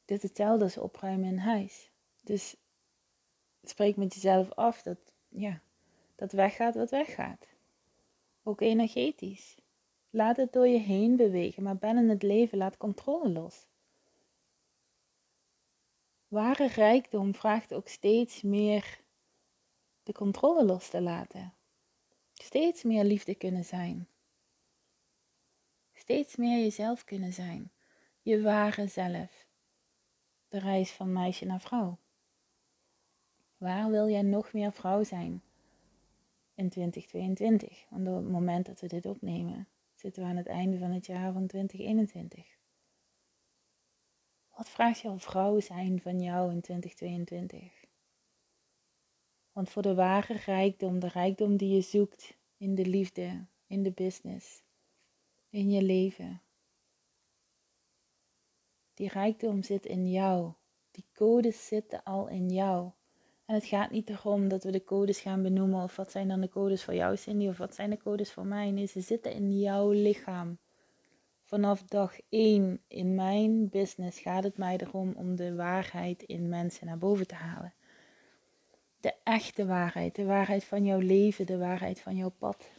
Dit 0.05 0.17
is 0.17 0.23
hetzelfde 0.23 0.65
als 0.65 0.79
opruimen 0.79 1.29
in 1.29 1.39
huis. 1.39 1.91
Dus 2.25 2.57
spreek 3.63 3.97
met 3.97 4.15
jezelf 4.15 4.53
af 4.53 4.83
dat, 4.83 4.99
ja, 5.29 5.61
dat 6.15 6.33
weggaat 6.33 6.75
wat 6.75 6.91
weggaat. 6.91 7.47
Ook 8.43 8.61
energetisch. 8.61 9.57
Laat 10.11 10.37
het 10.37 10.53
door 10.53 10.67
je 10.69 10.79
heen 10.79 11.17
bewegen, 11.17 11.63
maar 11.63 11.77
ben 11.77 11.97
in 11.97 12.09
het 12.09 12.23
leven, 12.23 12.59
laat 12.59 12.77
controle 12.77 13.29
los. 13.29 13.67
Ware 16.29 16.67
rijkdom 16.67 17.35
vraagt 17.35 17.75
ook 17.75 17.89
steeds 17.89 18.43
meer 18.43 19.01
de 20.03 20.13
controle 20.13 20.65
los 20.65 20.89
te 20.89 21.01
laten. 21.01 21.55
Steeds 22.33 22.83
meer 22.83 23.05
liefde 23.05 23.35
kunnen 23.35 23.65
zijn. 23.65 24.09
Steeds 25.93 26.37
meer 26.37 26.59
jezelf 26.59 27.05
kunnen 27.05 27.33
zijn. 27.33 27.71
Je 28.23 28.43
ware 28.43 28.87
zelf. 28.87 29.47
De 30.49 30.59
reis 30.59 30.93
van 30.93 31.13
meisje 31.13 31.45
naar 31.45 31.61
vrouw. 31.61 31.99
Waar 33.57 33.91
wil 33.91 34.09
jij 34.09 34.23
nog 34.23 34.53
meer 34.53 34.73
vrouw 34.73 35.03
zijn 35.03 35.43
in 36.55 36.69
2022? 36.69 37.87
Want 37.89 38.09
op 38.09 38.15
het 38.15 38.29
moment 38.29 38.67
dat 38.67 38.81
we 38.81 38.87
dit 38.87 39.07
opnemen, 39.07 39.69
zitten 39.95 40.23
we 40.23 40.29
aan 40.29 40.37
het 40.37 40.47
einde 40.47 40.79
van 40.79 40.91
het 40.91 41.07
jaar 41.07 41.33
van 41.33 41.47
2021. 41.47 42.56
Wat 44.67 44.75
vraagt 44.75 45.01
jouw 45.01 45.19
vrouw 45.19 45.61
zijn 45.61 46.01
van 46.01 46.21
jou 46.21 46.51
in 46.51 46.61
2022? 46.61 47.85
Want 49.53 49.71
voor 49.71 49.83
de 49.83 49.95
ware 49.95 50.35
rijkdom, 50.35 50.99
de 50.99 51.09
rijkdom 51.09 51.57
die 51.57 51.75
je 51.75 51.81
zoekt 51.81 52.37
in 52.57 52.75
de 52.75 52.87
liefde, 52.87 53.47
in 53.67 53.83
de 53.83 53.91
business, 53.91 54.63
in 55.49 55.71
je 55.71 55.83
leven, 55.83 56.43
die 58.95 59.09
rijkdom 59.09 59.63
zit 59.63 59.87
in 59.87 60.11
jou. 60.11 60.53
Die 60.91 61.05
codes 61.15 61.67
zitten 61.67 62.03
al 62.03 62.29
in 62.29 62.49
jou. 62.49 62.91
En 63.45 63.55
het 63.55 63.65
gaat 63.65 63.91
niet 63.91 64.11
erom 64.11 64.49
dat 64.49 64.65
we 64.65 64.71
de 64.71 64.85
codes 64.85 65.21
gaan 65.21 65.43
benoemen 65.43 65.83
of 65.83 65.97
wat 65.97 66.11
zijn 66.11 66.29
dan 66.29 66.41
de 66.41 66.49
codes 66.49 66.85
voor 66.85 66.95
jou 66.95 67.17
Cindy 67.17 67.49
of 67.49 67.57
wat 67.57 67.75
zijn 67.75 67.91
de 67.91 67.99
codes 67.99 68.33
voor 68.33 68.47
mij. 68.47 68.71
Nee, 68.71 68.87
ze 68.87 69.01
zitten 69.01 69.33
in 69.33 69.59
jouw 69.59 69.91
lichaam 69.91 70.59
vanaf 71.47 71.83
dag 71.83 72.17
1 72.29 72.83
in 72.89 73.15
mijn 73.15 73.69
business 73.69 74.21
gaat 74.21 74.45
het 74.45 74.57
mij 74.57 74.77
erom 74.77 75.13
om 75.13 75.37
de 75.37 75.55
waarheid 75.55 76.23
in 76.23 76.49
mensen 76.49 76.87
naar 76.87 76.99
boven 76.99 77.27
te 77.27 77.35
halen. 77.35 77.75
De 79.01 79.15
echte 79.23 79.67
waarheid, 79.67 80.15
de 80.15 80.25
waarheid 80.25 80.65
van 80.65 80.85
jouw 80.85 80.99
leven, 80.99 81.47
de 81.47 81.59
waarheid 81.59 82.01
van 82.01 82.17
jouw 82.17 82.31
pad. 82.31 82.71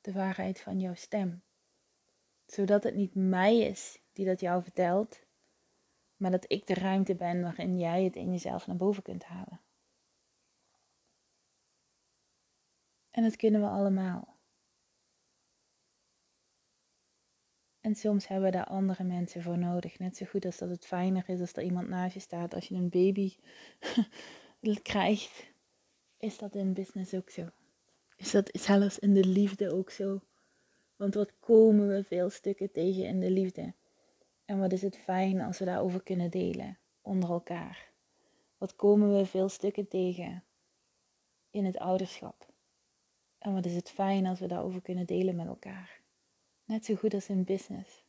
De 0.00 0.12
waarheid 0.12 0.60
van 0.60 0.80
jouw 0.80 0.94
stem. 0.94 1.42
Zodat 2.46 2.82
het 2.82 2.94
niet 2.94 3.14
mij 3.14 3.58
is 3.58 4.00
die 4.12 4.26
dat 4.26 4.40
jou 4.40 4.62
vertelt, 4.62 5.26
maar 6.16 6.30
dat 6.30 6.44
ik 6.48 6.66
de 6.66 6.74
ruimte 6.74 7.14
ben 7.14 7.42
waarin 7.42 7.78
jij 7.78 8.04
het 8.04 8.16
in 8.16 8.30
jezelf 8.30 8.66
naar 8.66 8.76
boven 8.76 9.02
kunt 9.02 9.24
halen. 9.24 9.60
En 13.10 13.22
dat 13.22 13.36
kunnen 13.36 13.60
we 13.60 13.66
allemaal. 13.66 14.37
En 17.80 17.94
soms 17.94 18.28
hebben 18.28 18.50
we 18.50 18.56
daar 18.56 18.66
andere 18.66 19.04
mensen 19.04 19.42
voor 19.42 19.58
nodig. 19.58 19.98
Net 19.98 20.16
zo 20.16 20.26
goed 20.26 20.44
als 20.44 20.58
dat 20.58 20.68
het 20.68 20.86
fijner 20.86 21.28
is 21.28 21.40
als 21.40 21.52
er 21.52 21.62
iemand 21.62 21.88
naast 21.88 22.14
je 22.14 22.20
staat 22.20 22.54
als 22.54 22.68
je 22.68 22.74
een 22.74 22.88
baby 22.88 23.36
krijgt. 24.82 25.50
Is 26.18 26.38
dat 26.38 26.54
in 26.54 26.72
business 26.72 27.14
ook 27.14 27.30
zo? 27.30 27.48
Is 28.16 28.30
dat 28.30 28.48
zelfs 28.52 28.98
in 28.98 29.14
de 29.14 29.24
liefde 29.24 29.72
ook 29.72 29.90
zo? 29.90 30.20
Want 30.96 31.14
wat 31.14 31.32
komen 31.40 31.88
we 31.88 32.04
veel 32.04 32.30
stukken 32.30 32.72
tegen 32.72 33.04
in 33.04 33.20
de 33.20 33.30
liefde? 33.30 33.74
En 34.44 34.58
wat 34.58 34.72
is 34.72 34.82
het 34.82 34.96
fijn 34.96 35.40
als 35.40 35.58
we 35.58 35.64
daarover 35.64 36.02
kunnen 36.02 36.30
delen 36.30 36.78
onder 37.02 37.30
elkaar? 37.30 37.90
Wat 38.58 38.76
komen 38.76 39.16
we 39.16 39.26
veel 39.26 39.48
stukken 39.48 39.88
tegen 39.88 40.44
in 41.50 41.64
het 41.64 41.78
ouderschap? 41.78 42.46
En 43.38 43.54
wat 43.54 43.66
is 43.66 43.74
het 43.74 43.90
fijn 43.90 44.26
als 44.26 44.40
we 44.40 44.46
daarover 44.46 44.82
kunnen 44.82 45.06
delen 45.06 45.36
met 45.36 45.46
elkaar? 45.46 45.97
Net 46.68 46.84
zo 46.84 46.94
goed 46.94 47.14
als 47.14 47.28
in 47.28 47.44
business. 47.44 48.04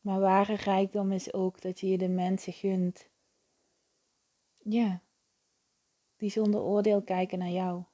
Maar 0.00 0.20
ware 0.20 0.54
rijkdom 0.54 1.12
is 1.12 1.32
ook 1.32 1.60
dat 1.60 1.80
je 1.80 1.88
je 1.88 1.98
de 1.98 2.08
mensen 2.08 2.52
gunt. 2.52 3.08
Ja, 4.62 5.02
die 6.16 6.30
zonder 6.30 6.60
oordeel 6.60 7.02
kijken 7.02 7.38
naar 7.38 7.50
jou. 7.50 7.84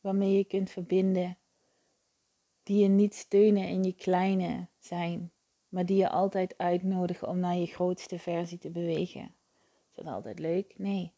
Waarmee 0.00 0.36
je 0.36 0.44
kunt 0.44 0.70
verbinden. 0.70 1.38
die 2.62 2.82
je 2.82 2.88
niet 2.88 3.14
steunen 3.14 3.68
in 3.68 3.82
je 3.82 3.94
kleine 3.94 4.68
zijn, 4.78 5.32
maar 5.68 5.86
die 5.86 5.96
je 5.96 6.08
altijd 6.08 6.58
uitnodigen 6.58 7.28
om 7.28 7.38
naar 7.38 7.56
je 7.56 7.66
grootste 7.66 8.18
versie 8.18 8.58
te 8.58 8.70
bewegen. 8.70 9.34
Is 9.90 9.94
dat 9.94 10.06
altijd 10.06 10.38
leuk? 10.38 10.74
Nee. 10.78 11.12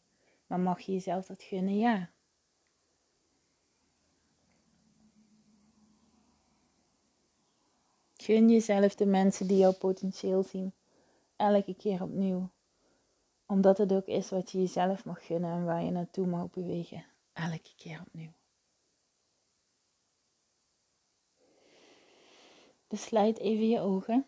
Maar 0.47 0.59
mag 0.59 0.79
je 0.79 0.91
jezelf 0.91 1.25
dat 1.25 1.43
gunnen? 1.43 1.77
Ja. 1.77 2.12
Gun 8.23 8.49
jezelf 8.49 8.95
de 8.95 9.05
mensen 9.05 9.47
die 9.47 9.57
jouw 9.57 9.73
potentieel 9.73 10.43
zien. 10.43 10.73
Elke 11.35 11.75
keer 11.75 12.01
opnieuw. 12.01 12.49
Omdat 13.45 13.77
het 13.77 13.93
ook 13.93 14.05
is 14.05 14.29
wat 14.29 14.51
je 14.51 14.59
jezelf 14.59 15.05
mag 15.05 15.25
gunnen 15.25 15.51
en 15.51 15.65
waar 15.65 15.83
je 15.83 15.91
naartoe 15.91 16.27
mag 16.27 16.49
bewegen. 16.49 17.05
Elke 17.33 17.75
keer 17.75 18.01
opnieuw. 18.07 18.31
Dus 22.87 23.03
sluit 23.03 23.37
even 23.39 23.69
je 23.69 23.79
ogen. 23.79 24.25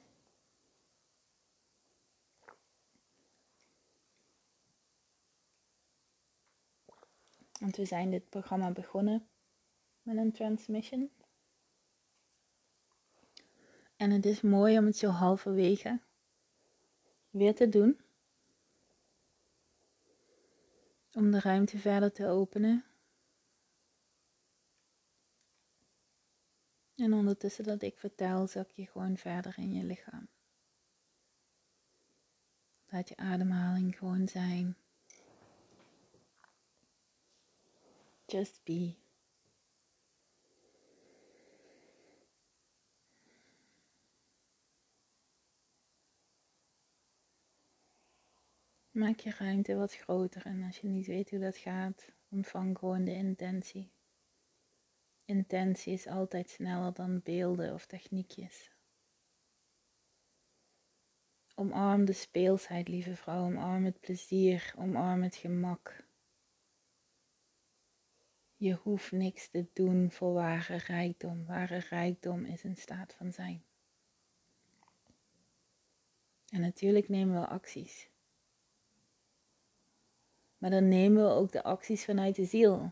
Want 7.60 7.76
we 7.76 7.86
zijn 7.86 8.10
dit 8.10 8.30
programma 8.30 8.72
begonnen 8.72 9.28
met 10.02 10.18
een 10.18 10.32
transmission. 10.32 11.15
En 13.96 14.12
het 14.12 14.26
is 14.26 14.42
mooi 14.42 14.78
om 14.78 14.86
het 14.86 14.98
zo 14.98 15.10
halverwege 15.10 16.00
weer 17.30 17.56
te 17.56 17.70
doen. 17.70 18.00
Om 21.14 21.32
de 21.32 21.40
ruimte 21.40 21.78
verder 21.78 22.12
te 22.12 22.28
openen. 22.28 22.86
En 26.96 27.14
ondertussen 27.14 27.64
dat 27.64 27.82
ik 27.82 27.98
vertel, 27.98 28.48
zak 28.48 28.70
je 28.72 28.86
gewoon 28.86 29.18
verder 29.18 29.54
in 29.58 29.74
je 29.74 29.84
lichaam. 29.84 30.28
Laat 32.90 33.10
je 33.10 33.18
ademhaling 33.18 33.98
gewoon 33.98 34.28
zijn. 34.28 34.78
Just 38.26 38.64
be. 38.64 39.05
Maak 48.96 49.20
je 49.20 49.32
ruimte 49.32 49.76
wat 49.76 49.96
groter 49.96 50.46
en 50.46 50.64
als 50.64 50.78
je 50.78 50.88
niet 50.88 51.06
weet 51.06 51.30
hoe 51.30 51.40
dat 51.40 51.58
gaat, 51.58 52.12
ontvang 52.30 52.78
gewoon 52.78 53.04
de 53.04 53.12
intentie. 53.12 53.92
Intentie 55.26 55.94
is 55.94 56.08
altijd 56.08 56.50
sneller 56.50 56.94
dan 56.94 57.22
beelden 57.24 57.74
of 57.74 57.86
techniekjes. 57.86 58.72
Omarm 61.56 62.06
de 62.06 62.14
speelsheid, 62.14 62.88
lieve 62.88 63.16
vrouw. 63.16 63.46
Omarm 63.46 63.86
het 63.86 64.00
plezier. 64.00 64.74
Omarm 64.78 65.24
het 65.24 65.36
gemak. 65.36 66.08
Je 68.56 68.74
hoeft 68.74 69.12
niks 69.12 69.50
te 69.50 69.68
doen 69.74 70.12
voor 70.12 70.34
ware 70.34 70.76
rijkdom. 70.76 71.46
Ware 71.46 71.78
rijkdom 71.78 72.46
is 72.46 72.64
een 72.64 72.78
staat 72.78 73.14
van 73.14 73.32
zijn. 73.32 73.64
En 76.50 76.62
natuurlijk 76.62 77.10
nemen 77.10 77.42
we 77.42 77.48
acties. 77.48 78.14
Maar 80.66 80.74
dan 80.74 80.88
nemen 80.88 81.24
we 81.24 81.30
ook 81.30 81.52
de 81.52 81.64
acties 81.64 82.06
vanuit 82.06 82.36
de 82.36 82.46
ziel. 82.46 82.92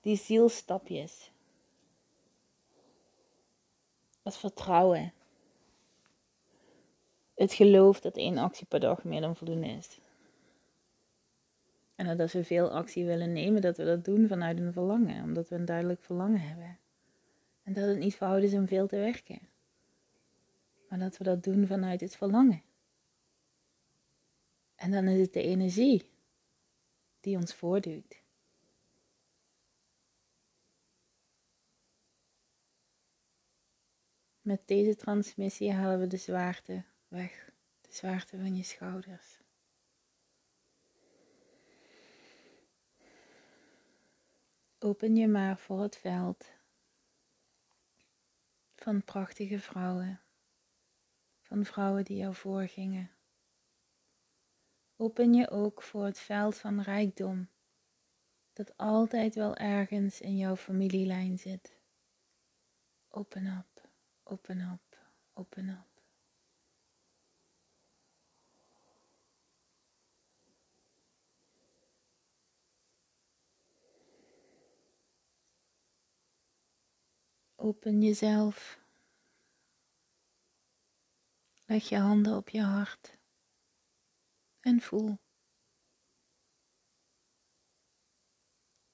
Die 0.00 0.16
zielstapjes. 0.16 1.30
Het 4.22 4.36
vertrouwen. 4.36 5.12
Het 7.34 7.52
geloof 7.52 8.00
dat 8.00 8.16
één 8.16 8.38
actie 8.38 8.66
per 8.66 8.80
dag 8.80 9.04
meer 9.04 9.20
dan 9.20 9.36
voldoende 9.36 9.66
is. 9.66 10.00
En 11.94 12.06
dat 12.06 12.20
als 12.20 12.32
we 12.32 12.44
veel 12.44 12.70
actie 12.70 13.04
willen 13.04 13.32
nemen, 13.32 13.62
dat 13.62 13.76
we 13.76 13.84
dat 13.84 14.04
doen 14.04 14.28
vanuit 14.28 14.58
een 14.58 14.72
verlangen, 14.72 15.22
omdat 15.22 15.48
we 15.48 15.54
een 15.54 15.64
duidelijk 15.64 16.02
verlangen 16.02 16.40
hebben. 16.40 16.78
En 17.62 17.72
dat 17.72 17.88
het 17.88 17.98
niet 17.98 18.14
verhouden 18.14 18.48
is 18.48 18.54
om 18.54 18.66
veel 18.66 18.86
te 18.86 18.96
werken, 18.96 19.40
maar 20.88 20.98
dat 20.98 21.16
we 21.16 21.24
dat 21.24 21.44
doen 21.44 21.66
vanuit 21.66 22.00
het 22.00 22.16
verlangen. 22.16 22.62
En 24.74 24.90
dan 24.90 25.06
is 25.06 25.20
het 25.20 25.32
de 25.32 25.42
energie 25.42 26.12
die 27.24 27.36
ons 27.36 27.54
voortduwt. 27.54 28.22
Met 34.40 34.66
deze 34.68 34.96
transmissie 34.96 35.72
halen 35.72 36.00
we 36.00 36.06
de 36.06 36.16
zwaarte 36.16 36.84
weg, 37.08 37.50
de 37.80 37.92
zwaarte 37.92 38.36
van 38.36 38.56
je 38.56 38.62
schouders. 38.62 39.42
Open 44.78 45.16
je 45.16 45.28
maar 45.28 45.58
voor 45.58 45.82
het 45.82 45.96
veld 45.96 46.52
van 48.74 49.04
prachtige 49.04 49.58
vrouwen, 49.58 50.20
van 51.40 51.64
vrouwen 51.64 52.04
die 52.04 52.16
jou 52.16 52.34
voorgingen. 52.34 53.13
Open 55.04 55.34
je 55.34 55.50
ook 55.50 55.82
voor 55.82 56.04
het 56.04 56.18
veld 56.18 56.56
van 56.56 56.80
rijkdom, 56.80 57.48
dat 58.52 58.76
altijd 58.76 59.34
wel 59.34 59.56
ergens 59.56 60.20
in 60.20 60.36
jouw 60.36 60.56
familielijn 60.56 61.38
zit. 61.38 61.76
Open 63.08 63.46
up, 63.46 63.88
open 64.22 64.60
up, 64.60 64.98
open 65.32 65.68
up. 65.68 66.02
Open 77.54 78.02
jezelf. 78.02 78.78
Leg 81.66 81.88
je 81.88 81.98
handen 81.98 82.36
op 82.36 82.48
je 82.48 82.62
hart 82.62 83.22
en 84.64 84.80
voel. 84.80 85.18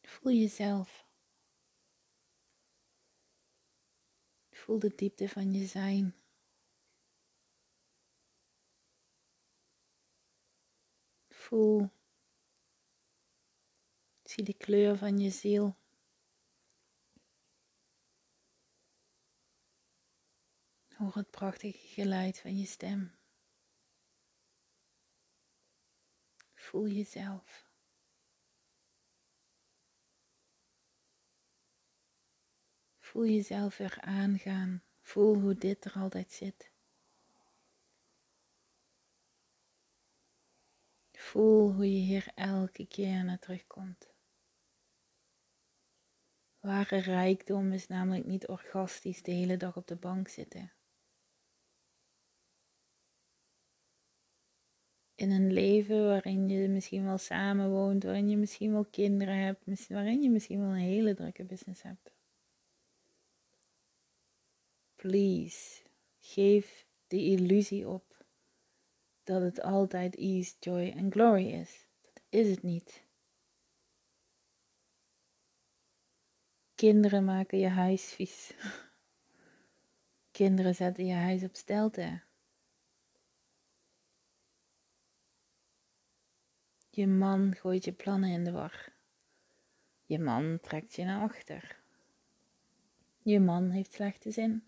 Voel 0.01 0.33
jezelf. 0.33 1.09
Voel 4.51 4.79
de 4.79 4.95
diepte 4.95 5.29
van 5.29 5.53
je 5.53 5.67
zijn. 5.67 6.15
Voel. 11.29 11.91
Zie 14.23 14.45
de 14.45 14.55
kleur 14.55 14.97
van 14.97 15.19
je 15.19 15.31
ziel. 15.31 15.77
Hoor 20.97 21.15
het 21.15 21.31
prachtige 21.31 21.79
geluid 21.79 22.41
van 22.41 22.59
je 22.59 22.67
stem. 22.67 23.20
Voel 26.71 26.89
jezelf. 26.89 27.69
Voel 32.99 33.27
jezelf 33.27 33.77
weer 33.77 34.01
aangaan. 34.01 34.83
Voel 35.01 35.41
hoe 35.41 35.55
dit 35.55 35.85
er 35.85 35.93
altijd 35.93 36.33
zit. 36.33 36.71
Voel 41.13 41.73
hoe 41.73 41.93
je 41.93 42.01
hier 42.01 42.33
elke 42.35 42.87
keer 42.87 43.25
naar 43.25 43.39
terugkomt. 43.39 44.11
Ware 46.61 46.97
rijkdom 46.97 47.73
is 47.73 47.87
namelijk 47.87 48.27
niet 48.27 48.49
orgastisch 48.49 49.23
de 49.23 49.33
hele 49.33 49.57
dag 49.57 49.77
op 49.77 49.87
de 49.87 49.97
bank 49.97 50.29
zitten. 50.29 50.73
In 55.21 55.31
een 55.31 55.53
leven 55.53 56.05
waarin 56.05 56.49
je 56.49 56.69
misschien 56.69 57.05
wel 57.05 57.19
samen 57.19 57.71
woont, 57.71 58.05
waarin 58.05 58.29
je 58.29 58.37
misschien 58.37 58.73
wel 58.73 58.85
kinderen 58.85 59.37
hebt, 59.37 59.89
waarin 59.89 60.23
je 60.23 60.31
misschien 60.31 60.61
wel 60.61 60.69
een 60.69 60.77
hele 60.77 61.15
drukke 61.15 61.45
business 61.45 61.83
hebt. 61.83 62.13
Please, 64.97 65.83
geef 66.19 66.87
de 67.07 67.25
illusie 67.25 67.89
op 67.89 68.25
dat 69.23 69.43
het 69.43 69.63
altijd 69.63 70.17
ease, 70.17 70.55
joy 70.61 70.89
en 70.97 71.13
glory 71.13 71.51
is. 71.53 71.87
Dat 72.13 72.23
is 72.29 72.51
het 72.51 72.63
niet. 72.63 73.05
Kinderen 76.75 77.25
maken 77.25 77.59
je 77.59 77.69
huis 77.69 78.13
vies. 78.13 78.55
Kinderen 80.39 80.75
zetten 80.75 81.07
je 81.07 81.15
huis 81.15 81.43
op 81.43 81.55
stelte. 81.55 82.23
Je 87.01 87.07
man 87.07 87.55
gooit 87.55 87.85
je 87.85 87.93
plannen 87.93 88.31
in 88.31 88.45
de 88.45 88.51
war. 88.51 88.93
Je 90.07 90.19
man 90.19 90.59
trekt 90.61 90.95
je 90.95 91.05
naar 91.05 91.23
achter. 91.23 91.81
Je 93.19 93.41
man 93.41 93.71
heeft 93.71 93.93
slechte 93.93 94.31
zin. 94.31 94.65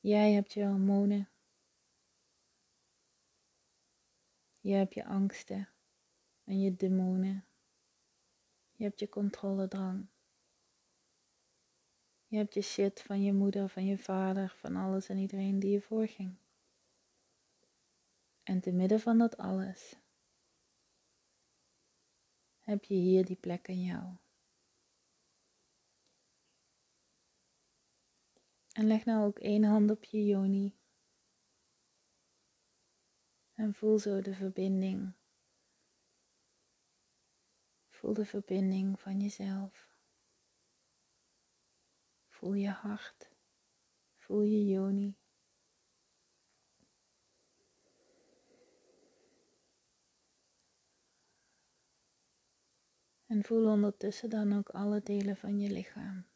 Jij 0.00 0.32
hebt 0.32 0.52
je 0.52 0.64
hormonen. 0.64 1.28
Je 4.60 4.72
hebt 4.72 4.94
je 4.94 5.04
angsten 5.04 5.68
en 6.44 6.60
je 6.60 6.76
demonen. 6.76 7.44
Je 8.72 8.84
hebt 8.84 9.00
je 9.00 9.08
controledrang. 9.08 10.06
Je 12.26 12.36
hebt 12.36 12.54
je 12.54 12.62
shit 12.62 13.02
van 13.02 13.22
je 13.22 13.32
moeder, 13.32 13.68
van 13.68 13.84
je 13.84 13.98
vader, 13.98 14.54
van 14.58 14.76
alles 14.76 15.08
en 15.08 15.18
iedereen 15.18 15.58
die 15.58 15.70
je 15.70 15.80
voorging. 15.80 16.36
En 18.46 18.60
te 18.60 18.72
midden 18.72 19.00
van 19.00 19.18
dat 19.18 19.36
alles 19.36 19.96
heb 22.60 22.84
je 22.84 22.94
hier 22.94 23.24
die 23.24 23.36
plek 23.36 23.68
in 23.68 23.82
jou. 23.82 24.16
En 28.72 28.86
leg 28.86 29.04
nou 29.04 29.26
ook 29.26 29.38
één 29.38 29.64
hand 29.64 29.90
op 29.90 30.04
je 30.04 30.24
joni. 30.24 30.78
En 33.54 33.74
voel 33.74 33.98
zo 33.98 34.20
de 34.20 34.34
verbinding. 34.34 35.14
Voel 37.88 38.14
de 38.14 38.24
verbinding 38.24 39.00
van 39.00 39.20
jezelf. 39.20 39.96
Voel 42.28 42.54
je 42.54 42.70
hart. 42.70 43.30
Voel 44.16 44.42
je 44.42 44.64
joni. 44.64 45.16
En 53.26 53.44
voel 53.44 53.70
ondertussen 53.70 54.30
dan 54.30 54.56
ook 54.56 54.68
alle 54.68 55.02
delen 55.02 55.36
van 55.36 55.60
je 55.60 55.70
lichaam. 55.70 56.26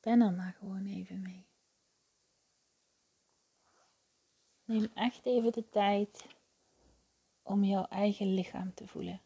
Ben 0.00 0.20
er 0.20 0.32
maar 0.32 0.52
gewoon 0.58 0.86
even 0.86 1.22
mee. 1.22 1.46
Neem 4.64 4.90
echt 4.94 5.26
even 5.26 5.52
de 5.52 5.68
tijd 5.68 6.26
om 7.42 7.64
jouw 7.64 7.86
eigen 7.86 8.34
lichaam 8.34 8.74
te 8.74 8.86
voelen. 8.86 9.20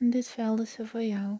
En 0.00 0.10
dit 0.10 0.28
veld 0.28 0.60
is 0.60 0.78
voor 0.82 1.02
jou. 1.02 1.38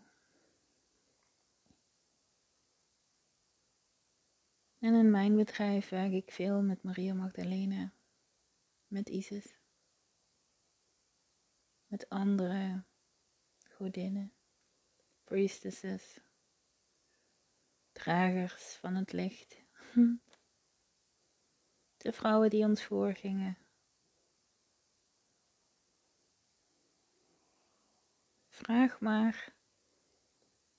En 4.79 4.95
in 4.95 5.11
mijn 5.11 5.37
bedrijf 5.37 5.89
werk 5.89 6.13
ik 6.13 6.31
veel 6.31 6.63
met 6.63 6.83
Maria 6.83 7.15
Magdalena, 7.15 7.93
met 8.87 9.09
Isis, 9.09 9.59
met 11.87 12.09
andere 12.09 12.85
godinnen, 13.69 14.33
priestesses, 15.25 16.21
dragers 17.93 18.75
van 18.75 18.95
het 18.95 19.13
licht. 19.13 19.65
De 21.97 22.13
vrouwen 22.13 22.51
die 22.51 22.65
ons 22.65 22.85
voorgingen, 22.85 23.59
Vraag 28.61 29.01
maar 29.01 29.55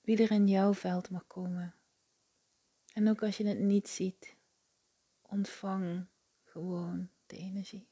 wie 0.00 0.22
er 0.22 0.30
in 0.30 0.48
jouw 0.48 0.74
veld 0.74 1.10
mag 1.10 1.26
komen. 1.26 1.74
En 2.92 3.08
ook 3.08 3.22
als 3.22 3.36
je 3.36 3.46
het 3.46 3.58
niet 3.58 3.88
ziet, 3.88 4.36
ontvang 5.22 6.06
gewoon 6.44 7.10
de 7.26 7.36
energie. 7.36 7.88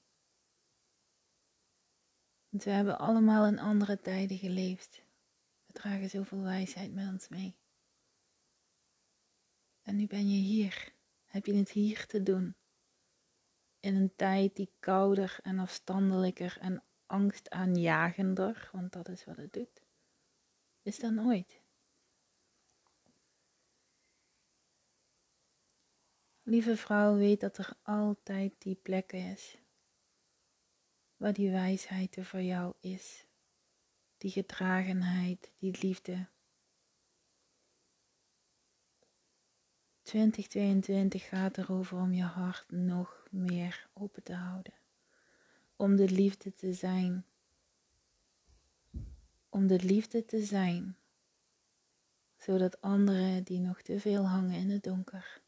Want 2.49 2.65
we 2.65 2.71
hebben 2.71 2.99
allemaal 2.99 3.47
in 3.47 3.59
andere 3.59 4.01
tijden 4.01 4.39
geleefd. 4.39 5.05
We 5.67 5.73
dragen 5.73 6.11
zoveel 6.11 6.43
wijsheid 6.43 6.95
met 6.95 7.09
ons 7.09 7.29
mee. 7.29 7.57
En 9.83 9.97
nu 9.97 10.07
ben 10.07 10.31
je 10.31 10.41
hier. 10.41 10.93
Heb 11.25 11.47
je 11.47 11.55
het 11.55 11.71
hier 11.71 12.07
te 12.07 12.23
doen. 12.23 12.57
In 13.81 13.95
een 13.97 14.17
tijd 14.17 14.57
die 14.57 14.73
kouder 14.79 15.39
en 15.43 15.59
afstandelijker 15.59 16.59
en 16.61 16.83
angstaanjagender, 17.07 18.69
want 18.73 18.93
dat 18.93 19.09
is 19.09 19.25
wat 19.25 19.37
het 19.37 19.53
doet, 19.53 19.80
is 20.83 20.99
dan 20.99 21.27
ooit. 21.27 21.61
Lieve 26.43 26.77
vrouw, 26.77 27.17
weet 27.17 27.41
dat 27.41 27.59
er 27.59 27.73
altijd 27.83 28.55
die 28.59 28.75
plek 28.75 29.13
is 29.13 29.59
waar 31.17 31.33
die 31.33 31.51
wijsheid 31.51 32.17
er 32.17 32.25
voor 32.25 32.43
jou 32.43 32.75
is, 32.81 33.27
die 34.19 34.31
gedragenheid, 34.31 35.53
die 35.57 35.79
liefde. 35.81 36.29
2022 40.03 41.29
gaat 41.29 41.59
erover 41.59 41.99
om 41.99 42.13
je 42.13 42.23
hart 42.23 42.71
nog 42.71 43.27
meer 43.31 43.89
open 43.93 44.23
te 44.23 44.35
houden 44.35 44.73
om 45.81 45.97
de 45.97 46.11
liefde 46.11 46.55
te 46.55 46.73
zijn. 46.73 47.25
Om 49.51 49.67
de 49.67 49.85
liefde 49.85 50.25
te 50.25 50.45
zijn, 50.45 50.97
zodat 52.37 52.81
anderen 52.81 53.45
die 53.45 53.61
nog 53.61 53.83
te 53.83 54.01
veel 54.01 54.27
hangen 54.27 54.59
in 54.59 54.71
het 54.71 54.83
donker, 54.83 55.43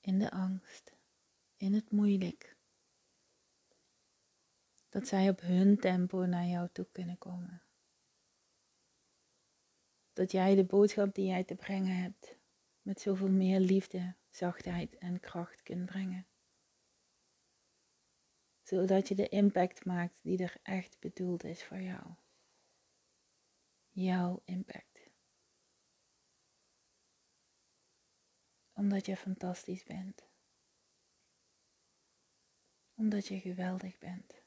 in 0.00 0.18
de 0.18 0.30
angst, 0.30 0.92
in 1.56 1.74
het 1.74 1.90
moeilijk, 1.90 2.56
dat 4.88 5.06
zij 5.06 5.28
op 5.28 5.40
hun 5.40 5.78
tempo 5.78 6.24
naar 6.24 6.46
jou 6.46 6.68
toe 6.72 6.88
kunnen 6.92 7.18
komen. 7.18 7.62
Dat 10.12 10.32
jij 10.32 10.54
de 10.54 10.64
boodschap 10.64 11.14
die 11.14 11.26
jij 11.26 11.44
te 11.44 11.54
brengen 11.54 11.96
hebt 11.96 12.36
met 12.82 13.00
zoveel 13.00 13.30
meer 13.30 13.60
liefde, 13.60 14.14
zachtheid 14.30 14.98
en 14.98 15.20
kracht 15.20 15.62
kunt 15.62 15.86
brengen 15.86 16.26
zodat 18.68 19.08
je 19.08 19.14
de 19.14 19.28
impact 19.28 19.84
maakt 19.84 20.22
die 20.22 20.38
er 20.38 20.54
echt 20.62 20.96
bedoeld 21.00 21.44
is 21.44 21.64
voor 21.64 21.80
jou. 21.80 22.02
Jouw 23.96 24.42
impact. 24.44 25.10
Omdat 28.74 29.06
je 29.06 29.16
fantastisch 29.16 29.84
bent. 29.84 30.28
Omdat 32.94 33.26
je 33.26 33.40
geweldig 33.40 33.98
bent. 33.98 34.42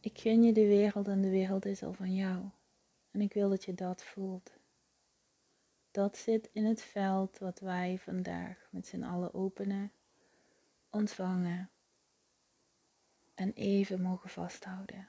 Ik 0.00 0.18
gun 0.18 0.42
je 0.42 0.52
de 0.52 0.66
wereld 0.66 1.08
en 1.08 1.20
de 1.20 1.30
wereld 1.30 1.64
is 1.64 1.82
al 1.82 1.92
van 1.92 2.14
jou. 2.14 2.50
En 3.10 3.20
ik 3.20 3.32
wil 3.32 3.48
dat 3.48 3.64
je 3.64 3.74
dat 3.74 4.04
voelt 4.04 4.60
dat 5.90 6.16
zit 6.16 6.50
in 6.52 6.64
het 6.64 6.82
veld 6.82 7.38
wat 7.38 7.60
wij 7.60 7.98
vandaag 7.98 8.68
met 8.70 8.86
z'n 8.86 9.02
allen 9.02 9.34
openen, 9.34 9.92
ontvangen 10.90 11.70
en 13.34 13.52
even 13.52 14.02
mogen 14.02 14.30
vasthouden. 14.30 15.08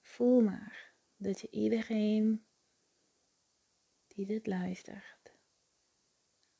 Voel 0.00 0.40
maar 0.40 0.94
dat 1.16 1.40
je 1.40 1.50
iedereen 1.50 2.46
die 4.06 4.26
dit 4.26 4.46
luistert, 4.46 5.34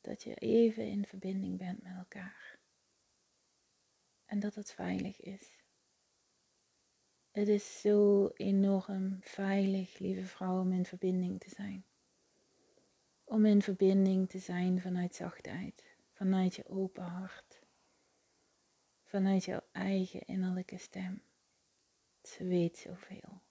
dat 0.01 0.23
je 0.23 0.35
even 0.35 0.87
in 0.87 1.07
verbinding 1.07 1.59
bent 1.59 1.83
met 1.83 1.97
elkaar. 1.97 2.59
En 4.25 4.41
dat 4.41 4.55
het 4.55 4.73
veilig 4.73 5.21
is. 5.21 5.61
Het 7.31 7.49
is 7.49 7.81
zo 7.81 8.29
enorm 8.29 9.19
veilig, 9.21 9.99
lieve 9.99 10.25
vrouw, 10.25 10.61
om 10.61 10.73
in 10.73 10.85
verbinding 10.85 11.41
te 11.41 11.49
zijn. 11.49 11.85
Om 13.25 13.47
in 13.47 13.63
verbinding 13.63 14.29
te 14.29 14.39
zijn 14.39 14.81
vanuit 14.81 15.15
zachtheid, 15.15 15.92
vanuit 16.23 16.55
je 16.55 16.69
open 16.69 17.03
hart. 17.05 17.63
vanuit 19.03 19.45
jouw 19.45 19.61
eigen 19.73 20.21
innerlijke 20.21 20.79
stem. 20.79 21.23
Ze 22.23 22.45
weet 22.45 22.79
zoveel. 22.79 23.43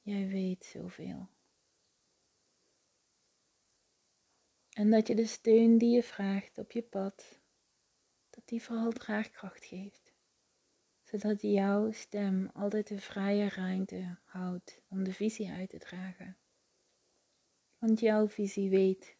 Jij 0.00 0.28
weet 0.28 0.64
zoveel. 0.64 1.28
En 4.70 4.90
dat 4.90 5.06
je 5.06 5.14
de 5.14 5.26
steun 5.26 5.78
die 5.78 5.94
je 5.94 6.02
vraagt 6.02 6.58
op 6.58 6.72
je 6.72 6.82
pad, 6.82 7.40
dat 8.30 8.48
die 8.48 8.62
vooral 8.62 8.92
draagkracht 8.92 9.64
geeft. 9.64 10.14
Zodat 11.02 11.42
jouw 11.42 11.92
stem 11.92 12.50
altijd 12.54 12.86
de 12.86 12.98
vrije 12.98 13.48
ruimte 13.48 14.18
houdt 14.24 14.82
om 14.88 15.04
de 15.04 15.12
visie 15.12 15.50
uit 15.50 15.68
te 15.68 15.78
dragen. 15.78 16.38
Want 17.78 18.00
jouw 18.00 18.28
visie 18.28 18.70
weet. 18.70 19.16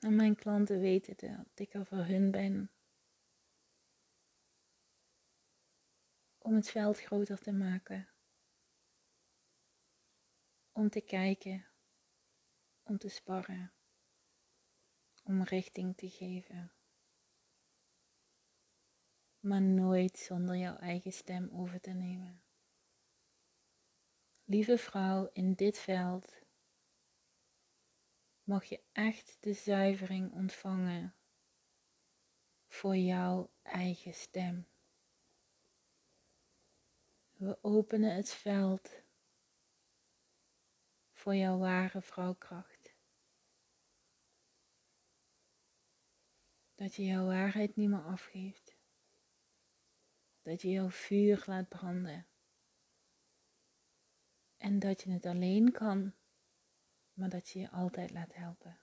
En 0.00 0.16
mijn 0.16 0.34
klanten 0.34 0.80
weten 0.80 1.16
dat 1.16 1.46
ik 1.54 1.74
er 1.74 1.86
voor 1.86 2.04
hun 2.04 2.30
ben. 2.30 2.70
Om 6.38 6.54
het 6.54 6.70
veld 6.70 7.00
groter 7.00 7.38
te 7.38 7.52
maken. 7.52 8.08
Om 10.72 10.88
te 10.88 11.00
kijken 11.00 11.70
om 12.90 12.98
te 12.98 13.08
sparren, 13.08 13.72
om 15.24 15.42
richting 15.42 15.96
te 15.96 16.08
geven. 16.08 16.72
Maar 19.40 19.62
nooit 19.62 20.18
zonder 20.18 20.56
jouw 20.56 20.76
eigen 20.76 21.12
stem 21.12 21.50
over 21.52 21.80
te 21.80 21.90
nemen. 21.90 22.42
Lieve 24.44 24.78
vrouw, 24.78 25.30
in 25.32 25.54
dit 25.54 25.78
veld 25.78 26.39
mag 28.50 28.64
je 28.64 28.82
echt 28.92 29.36
de 29.40 29.52
zuivering 29.52 30.32
ontvangen 30.32 31.14
voor 32.66 32.96
jouw 32.96 33.50
eigen 33.62 34.14
stem. 34.14 34.68
We 37.32 37.58
openen 37.62 38.14
het 38.14 38.30
veld 38.30 39.02
voor 41.12 41.34
jouw 41.34 41.58
ware 41.58 42.02
vrouwkracht. 42.02 42.94
Dat 46.74 46.94
je 46.94 47.04
jouw 47.04 47.26
waarheid 47.26 47.76
niet 47.76 47.88
meer 47.88 48.04
afgeeft. 48.04 48.76
Dat 50.42 50.62
je 50.62 50.68
jouw 50.68 50.90
vuur 50.90 51.42
laat 51.46 51.68
branden. 51.68 52.26
En 54.56 54.78
dat 54.78 55.02
je 55.02 55.10
het 55.10 55.26
alleen 55.26 55.72
kan, 55.72 56.14
maar 57.20 57.28
dat 57.28 57.48
je 57.48 57.58
je 57.58 57.70
altijd 57.70 58.10
laat 58.10 58.34
helpen. 58.34 58.78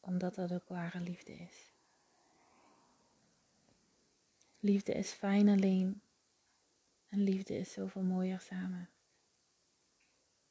Omdat 0.00 0.34
dat 0.34 0.52
ook 0.52 0.68
ware 0.68 1.00
liefde 1.00 1.32
is. 1.32 1.72
Liefde 4.58 4.92
is 4.92 5.10
fijn 5.10 5.48
alleen. 5.48 6.02
En 7.08 7.22
liefde 7.22 7.58
is 7.58 7.72
zoveel 7.72 8.02
mooier 8.02 8.40
samen. 8.40 8.88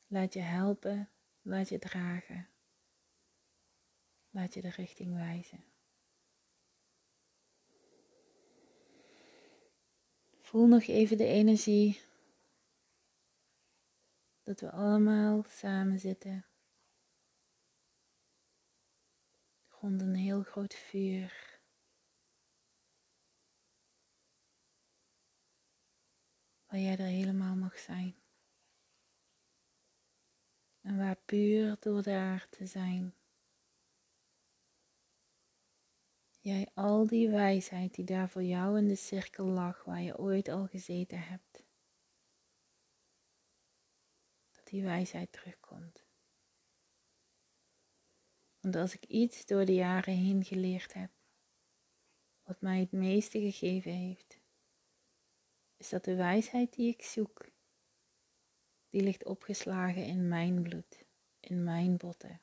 Laat 0.08 0.34
je 0.34 0.40
helpen, 0.40 1.10
laat 1.42 1.70
je 1.70 1.80
dragen. 1.80 2.48
Laat 4.30 4.54
je 4.54 4.62
de 4.62 4.70
richting 4.70 5.16
wijzen. 5.16 5.64
Voel 10.42 10.68
nog 10.68 10.84
even 10.84 11.18
de 11.18 11.26
energie. 11.26 12.02
Dat 14.50 14.60
we 14.60 14.72
allemaal 14.72 15.44
samen 15.48 16.00
zitten. 16.00 16.46
Rond 19.68 20.02
een 20.02 20.16
heel 20.16 20.44
groot 20.44 20.74
vuur. 20.74 21.60
Waar 26.66 26.80
jij 26.80 26.98
er 26.98 27.06
helemaal 27.06 27.56
mag 27.56 27.78
zijn. 27.78 28.16
En 30.82 30.98
waar 30.98 31.18
puur 31.26 31.78
door 31.80 32.04
daar 32.04 32.50
te 32.50 32.66
zijn 32.66 33.14
jij 36.40 36.70
al 36.74 37.08
die 37.08 37.30
wijsheid 37.30 37.96
die 37.96 38.06
daar 38.06 38.30
voor 38.30 38.44
jou 38.44 38.78
in 38.78 38.88
de 38.88 38.96
cirkel 38.96 39.46
lag, 39.46 39.84
waar 39.84 40.02
je 40.02 40.18
ooit 40.18 40.48
al 40.48 40.68
gezeten 40.68 41.20
hebt, 41.22 41.64
dat 44.52 44.59
die 44.70 44.84
wijsheid 44.84 45.32
terugkomt. 45.32 46.04
Want 48.60 48.76
als 48.76 48.94
ik 48.94 49.06
iets 49.06 49.46
door 49.46 49.66
de 49.66 49.74
jaren 49.74 50.14
heen 50.14 50.44
geleerd 50.44 50.94
heb, 50.94 51.12
wat 52.44 52.62
mij 52.62 52.80
het 52.80 52.92
meeste 52.92 53.40
gegeven 53.40 53.92
heeft, 53.92 54.40
is 55.78 55.90
dat 55.90 56.06
de 56.06 56.16
wijsheid 56.16 56.74
die 56.74 56.94
ik 56.94 57.02
zoek, 57.02 57.50
die 58.90 59.02
ligt 59.02 59.26
opgeslagen 59.26 60.06
in 60.06 60.28
mijn 60.28 60.62
bloed, 60.62 61.06
in 61.40 61.64
mijn 61.64 61.98
botten, 61.98 62.42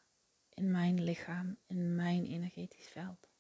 in 0.49 0.71
mijn 0.71 1.05
lichaam, 1.05 1.59
in 1.67 1.95
mijn 1.95 2.27
energetisch 2.27 2.89
veld. 2.89 3.31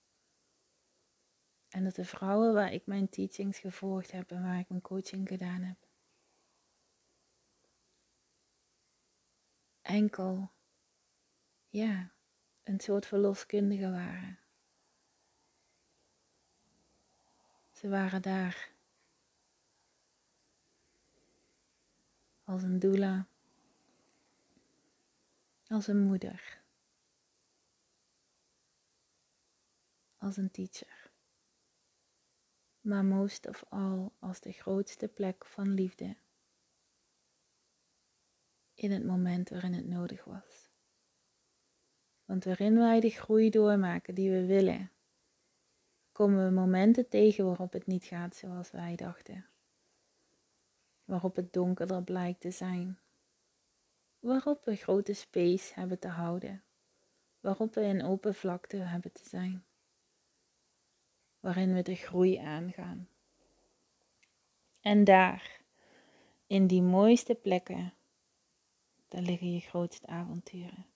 En 1.68 1.84
dat 1.84 1.94
de 1.94 2.04
vrouwen 2.04 2.54
waar 2.54 2.72
ik 2.72 2.86
mijn 2.86 3.08
teachings 3.08 3.58
gevolgd 3.58 4.10
heb 4.10 4.30
en 4.30 4.42
waar 4.42 4.58
ik 4.58 4.68
mijn 4.68 4.80
coaching 4.80 5.28
gedaan 5.28 5.62
heb, 5.62 5.85
enkel, 9.86 10.50
ja, 11.68 12.10
een 12.62 12.80
soort 12.80 13.06
verloskundige 13.06 13.90
waren. 13.90 14.38
Ze 17.72 17.88
waren 17.88 18.22
daar 18.22 18.70
als 22.44 22.62
een 22.62 22.78
doula, 22.78 23.26
als 25.68 25.86
een 25.86 26.02
moeder, 26.02 26.62
als 30.18 30.36
een 30.36 30.50
teacher 30.50 31.06
maar 32.86 33.04
most 33.04 33.48
of 33.48 33.64
all 33.68 34.08
als 34.18 34.40
de 34.40 34.52
grootste 34.52 35.08
plek 35.08 35.46
van 35.46 35.74
liefde 35.74 36.16
in 38.76 38.90
het 38.90 39.04
moment 39.04 39.48
waarin 39.48 39.72
het 39.72 39.86
nodig 39.86 40.24
was. 40.24 40.70
Want 42.24 42.44
waarin 42.44 42.78
wij 42.78 43.00
de 43.00 43.10
groei 43.10 43.50
doormaken 43.50 44.14
die 44.14 44.30
we 44.30 44.46
willen, 44.46 44.90
komen 46.12 46.44
we 46.44 46.50
momenten 46.50 47.08
tegen 47.08 47.44
waarop 47.44 47.72
het 47.72 47.86
niet 47.86 48.04
gaat 48.04 48.36
zoals 48.36 48.70
wij 48.70 48.96
dachten. 48.96 49.46
Waarop 51.04 51.36
het 51.36 51.52
donkerder 51.52 52.02
blijkt 52.02 52.40
te 52.40 52.50
zijn. 52.50 52.98
Waarop 54.18 54.64
we 54.64 54.76
grote 54.76 55.12
space 55.12 55.74
hebben 55.74 55.98
te 55.98 56.08
houden. 56.08 56.62
Waarop 57.40 57.74
we 57.74 57.80
in 57.80 58.04
open 58.04 58.34
vlakte 58.34 58.76
hebben 58.76 59.12
te 59.12 59.28
zijn 59.28 59.64
waarin 61.46 61.74
we 61.74 61.82
de 61.82 61.94
groei 61.94 62.36
aangaan. 62.36 63.08
En 64.80 65.04
daar, 65.04 65.60
in 66.46 66.66
die 66.66 66.82
mooiste 66.82 67.34
plekken, 67.34 67.94
daar 69.08 69.22
liggen 69.22 69.52
je 69.52 69.60
grootste 69.60 70.06
avonturen. 70.06 70.86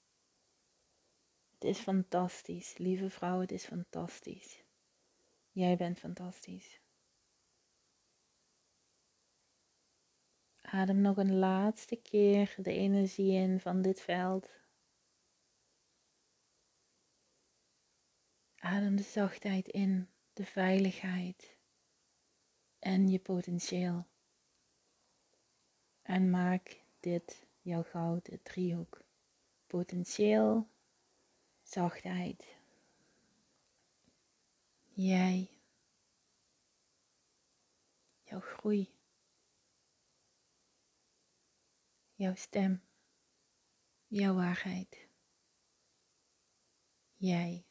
Het 1.50 1.64
is 1.64 1.78
fantastisch, 1.78 2.78
lieve 2.78 3.10
vrouw, 3.10 3.40
het 3.40 3.52
is 3.52 3.64
fantastisch. 3.64 4.64
Jij 5.50 5.76
bent 5.76 5.98
fantastisch. 5.98 6.80
Adem 10.60 11.00
nog 11.00 11.16
een 11.16 11.38
laatste 11.38 11.96
keer 11.96 12.54
de 12.56 12.72
energie 12.72 13.32
in 13.32 13.60
van 13.60 13.82
dit 13.82 14.00
veld. 14.00 14.50
Adem 18.56 18.96
de 18.96 19.02
zachtheid 19.02 19.68
in 19.68 20.08
de 20.32 20.44
veiligheid 20.44 21.56
en 22.78 23.08
je 23.08 23.18
potentieel. 23.18 24.06
En 26.02 26.30
maak 26.30 26.82
dit 27.00 27.46
jouw 27.60 27.82
gouden 27.82 28.42
driehoek. 28.42 29.02
Potentieel, 29.66 30.68
zachtheid. 31.62 32.56
Jij. 34.86 35.50
Jouw 38.22 38.40
groei. 38.40 38.94
Jouw 42.14 42.34
stem. 42.34 42.82
Jouw 44.06 44.34
waarheid. 44.34 45.08
Jij. 47.14 47.64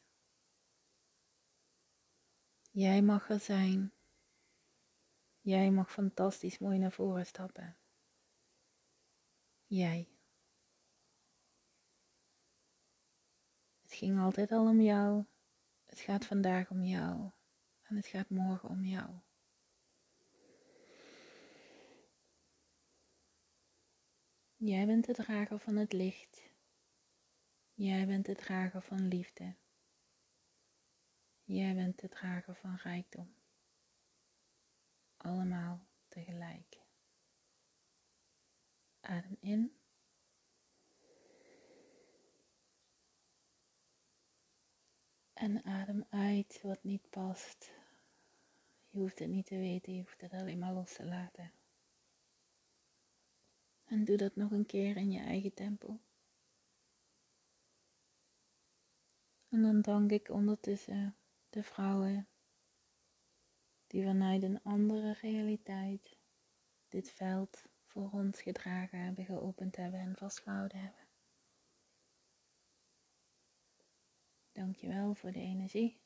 Jij 2.70 3.02
mag 3.02 3.30
er 3.30 3.40
zijn. 3.40 3.92
Jij 5.40 5.70
mag 5.70 5.92
fantastisch 5.92 6.58
mooi 6.58 6.78
naar 6.78 6.92
voren 6.92 7.26
stappen. 7.26 7.79
Jij. 9.70 10.08
Het 13.82 13.92
ging 13.92 14.20
altijd 14.20 14.52
al 14.52 14.68
om 14.68 14.80
jou. 14.80 15.24
Het 15.84 16.00
gaat 16.00 16.26
vandaag 16.26 16.70
om 16.70 16.84
jou 16.84 17.30
en 17.82 17.96
het 17.96 18.06
gaat 18.06 18.30
morgen 18.30 18.68
om 18.68 18.84
jou. 18.84 19.10
Jij 24.56 24.86
bent 24.86 25.04
de 25.04 25.12
drager 25.12 25.58
van 25.58 25.76
het 25.76 25.92
licht. 25.92 26.50
Jij 27.74 28.06
bent 28.06 28.26
de 28.26 28.34
drager 28.34 28.82
van 28.82 29.08
liefde. 29.08 29.54
Jij 31.44 31.74
bent 31.74 32.00
de 32.00 32.08
drager 32.08 32.54
van 32.54 32.76
rijkdom. 32.76 33.34
Allemaal 35.16 35.86
tegelijk. 36.08 36.79
Adem 39.00 39.36
in. 39.40 39.72
En 45.32 45.64
adem 45.64 46.04
uit 46.08 46.60
wat 46.62 46.82
niet 46.82 47.10
past. 47.10 47.72
Je 48.88 48.98
hoeft 48.98 49.18
het 49.18 49.28
niet 49.28 49.46
te 49.46 49.56
weten, 49.56 49.94
je 49.94 50.00
hoeft 50.00 50.20
het 50.20 50.32
alleen 50.32 50.58
maar 50.58 50.72
los 50.72 50.92
te 50.92 51.04
laten. 51.04 51.52
En 53.84 54.04
doe 54.04 54.16
dat 54.16 54.36
nog 54.36 54.50
een 54.50 54.66
keer 54.66 54.96
in 54.96 55.10
je 55.10 55.20
eigen 55.20 55.54
tempo. 55.54 56.00
En 59.48 59.62
dan 59.62 59.80
dank 59.80 60.10
ik 60.10 60.28
ondertussen 60.28 61.16
de 61.50 61.62
vrouwen 61.62 62.28
die 63.86 64.04
vanuit 64.04 64.42
een 64.42 64.62
andere 64.62 65.12
realiteit 65.12 66.16
dit 66.88 67.10
veld 67.10 67.64
voor 67.90 68.10
ons 68.10 68.42
gedragen 68.42 69.04
hebben, 69.04 69.24
geopend 69.24 69.76
hebben 69.76 70.00
en 70.00 70.16
vastgehouden 70.16 70.78
hebben. 70.78 71.06
Dankjewel 74.52 75.14
voor 75.14 75.32
de 75.32 75.40
energie. 75.40 76.00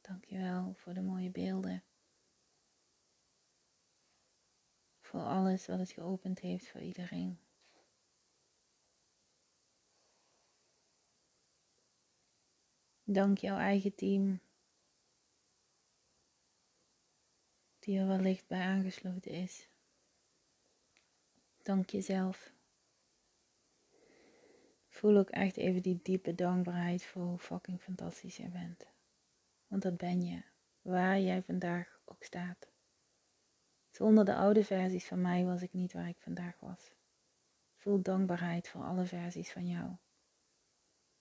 Dankjewel 0.00 0.74
voor 0.74 0.94
de 0.94 1.00
mooie 1.00 1.30
beelden. 1.30 1.82
Voor 5.00 5.22
alles 5.22 5.66
wat 5.66 5.78
het 5.78 5.90
geopend 5.90 6.38
heeft 6.38 6.68
voor 6.68 6.80
iedereen. 6.80 7.38
Dank 13.04 13.38
jouw 13.38 13.58
eigen 13.58 13.94
team, 13.94 14.40
die 17.78 17.98
er 17.98 18.06
wellicht 18.06 18.46
bij 18.46 18.60
aangesloten 18.60 19.30
is. 19.30 19.68
Dank 21.64 21.90
jezelf. 21.90 22.52
Voel 24.88 25.16
ook 25.16 25.30
echt 25.30 25.56
even 25.56 25.82
die 25.82 26.00
diepe 26.02 26.34
dankbaarheid 26.34 27.04
voor 27.04 27.22
hoe 27.22 27.38
fucking 27.38 27.80
fantastisch 27.80 28.36
je 28.36 28.48
bent. 28.48 28.86
Want 29.66 29.82
dat 29.82 29.96
ben 29.96 30.22
je, 30.22 30.42
waar 30.82 31.20
jij 31.20 31.42
vandaag 31.42 32.00
ook 32.04 32.22
staat. 32.24 32.68
Zonder 33.90 34.24
de 34.24 34.34
oude 34.34 34.64
versies 34.64 35.06
van 35.06 35.20
mij 35.20 35.44
was 35.44 35.62
ik 35.62 35.72
niet 35.72 35.92
waar 35.92 36.08
ik 36.08 36.20
vandaag 36.20 36.60
was. 36.60 36.94
Voel 37.76 38.02
dankbaarheid 38.02 38.68
voor 38.68 38.82
alle 38.82 39.04
versies 39.04 39.52
van 39.52 39.66
jou. 39.66 39.96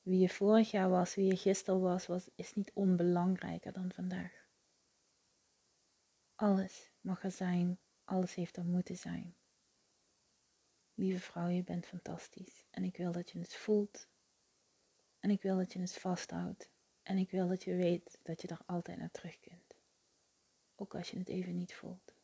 Wie 0.02 0.20
je 0.20 0.30
vorig 0.30 0.72
jaar 0.72 0.90
was, 0.90 1.16
wie 1.16 1.26
je 1.26 1.38
gisteren 1.38 1.82
was, 1.82 2.06
was 2.06 2.30
is 2.36 2.54
niet 2.54 2.72
onbelangrijker 2.74 3.74
dan 3.74 3.92
vandaag. 3.92 4.48
Alles 6.36 6.92
mag 7.02 7.24
er 7.24 7.32
zijn, 7.32 7.80
alles 8.04 8.36
heeft 8.36 8.58
er 8.58 8.66
moeten 8.66 8.98
zijn. 8.98 9.36
Lieve 10.94 11.20
vrouw, 11.20 11.48
je 11.48 11.64
bent 11.64 11.86
fantastisch. 11.86 12.66
En 12.70 12.84
ik 12.84 12.98
wil 12.98 13.12
dat 13.12 13.32
je 13.32 13.40
het 13.40 13.56
voelt. 13.56 14.08
En 15.20 15.30
ik 15.30 15.42
wil 15.42 15.58
dat 15.58 15.74
je 15.74 15.80
het 15.80 15.98
vasthoudt. 15.98 16.70
En 17.04 17.18
ik 17.18 17.32
wil 17.32 17.48
dat 17.48 17.64
je 17.64 17.76
weet 17.76 18.20
dat 18.24 18.42
je 18.42 18.48
er 18.48 18.60
altijd 18.66 18.98
naar 18.98 19.12
terug 19.12 19.40
kunt. 19.40 19.78
Ook 20.76 20.96
als 20.96 21.10
je 21.10 21.18
het 21.18 21.30
even 21.30 21.56
niet 21.56 21.74
voelt. 21.74 22.16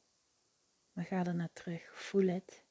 Maar 0.94 1.06
ga 1.06 1.26
er 1.26 1.36
naar 1.36 1.54
terug. 1.54 1.92
Voel 1.94 2.28
het. 2.28 2.64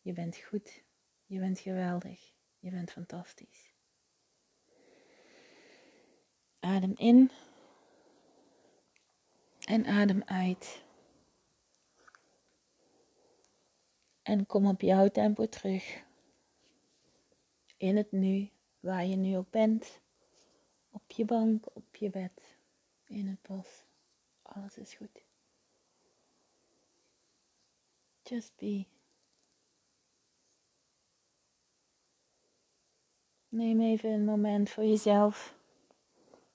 Je 0.00 0.12
bent 0.12 0.36
goed. 0.36 0.82
Je 1.26 1.38
bent 1.38 1.58
geweldig. 1.58 2.32
Je 2.58 2.70
bent 2.70 2.90
fantastisch. 2.90 3.74
Adem 6.60 6.94
in. 6.96 7.30
En 9.64 9.86
adem 9.86 10.22
uit. 10.24 10.86
En 14.28 14.46
kom 14.46 14.66
op 14.66 14.80
jouw 14.80 15.08
tempo 15.08 15.46
terug. 15.46 16.04
In 17.76 17.96
het 17.96 18.12
nu, 18.12 18.50
waar 18.80 19.04
je 19.04 19.16
nu 19.16 19.36
ook 19.36 19.50
bent. 19.50 20.00
Op 20.90 21.10
je 21.10 21.24
bank, 21.24 21.66
op 21.72 21.96
je 21.96 22.10
bed, 22.10 22.56
in 23.04 23.26
het 23.26 23.42
bos. 23.42 23.84
Alles 24.42 24.78
is 24.78 24.94
goed. 24.94 25.24
Just 28.22 28.52
be. 28.56 28.86
Neem 33.48 33.80
even 33.80 34.10
een 34.10 34.24
moment 34.24 34.70
voor 34.70 34.84
jezelf 34.84 35.54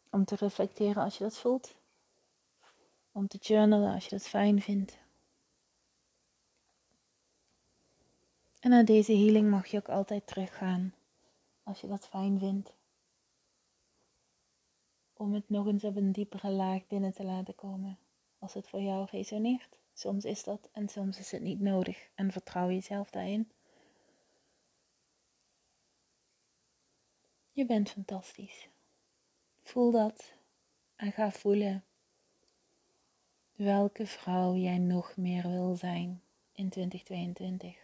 om 0.09 0.25
te 0.25 0.35
reflecteren 0.35 1.03
als 1.03 1.17
je 1.17 1.23
dat 1.23 1.37
voelt. 1.37 1.75
Om 3.11 3.27
te 3.27 3.37
journalen 3.37 3.93
als 3.93 4.03
je 4.03 4.09
dat 4.09 4.27
fijn 4.27 4.61
vindt. 4.61 5.02
En 8.63 8.69
naar 8.69 8.85
deze 8.85 9.11
healing 9.11 9.49
mag 9.49 9.67
je 9.67 9.77
ook 9.77 9.89
altijd 9.89 10.27
teruggaan 10.27 10.93
als 11.63 11.81
je 11.81 11.87
dat 11.87 12.07
fijn 12.07 12.39
vindt. 12.39 12.73
Om 15.13 15.33
het 15.33 15.49
nog 15.49 15.67
eens 15.67 15.83
op 15.83 15.95
een 15.95 16.11
diepere 16.11 16.49
laag 16.49 16.87
binnen 16.87 17.13
te 17.13 17.23
laten 17.23 17.55
komen 17.55 17.97
als 18.39 18.53
het 18.53 18.67
voor 18.67 18.81
jou 18.81 19.07
resoneert. 19.11 19.77
Soms 19.93 20.25
is 20.25 20.43
dat 20.43 20.69
en 20.71 20.89
soms 20.89 21.19
is 21.19 21.31
het 21.31 21.41
niet 21.41 21.59
nodig 21.59 22.09
en 22.15 22.31
vertrouw 22.31 22.69
jezelf 22.69 23.09
daarin. 23.09 23.51
Je 27.51 27.65
bent 27.65 27.89
fantastisch. 27.89 28.69
Voel 29.63 29.91
dat 29.91 30.33
en 30.95 31.11
ga 31.11 31.31
voelen 31.31 31.83
welke 33.55 34.07
vrouw 34.07 34.55
jij 34.55 34.77
nog 34.77 35.17
meer 35.17 35.49
wil 35.49 35.75
zijn 35.75 36.21
in 36.51 36.69
2022 36.69 37.82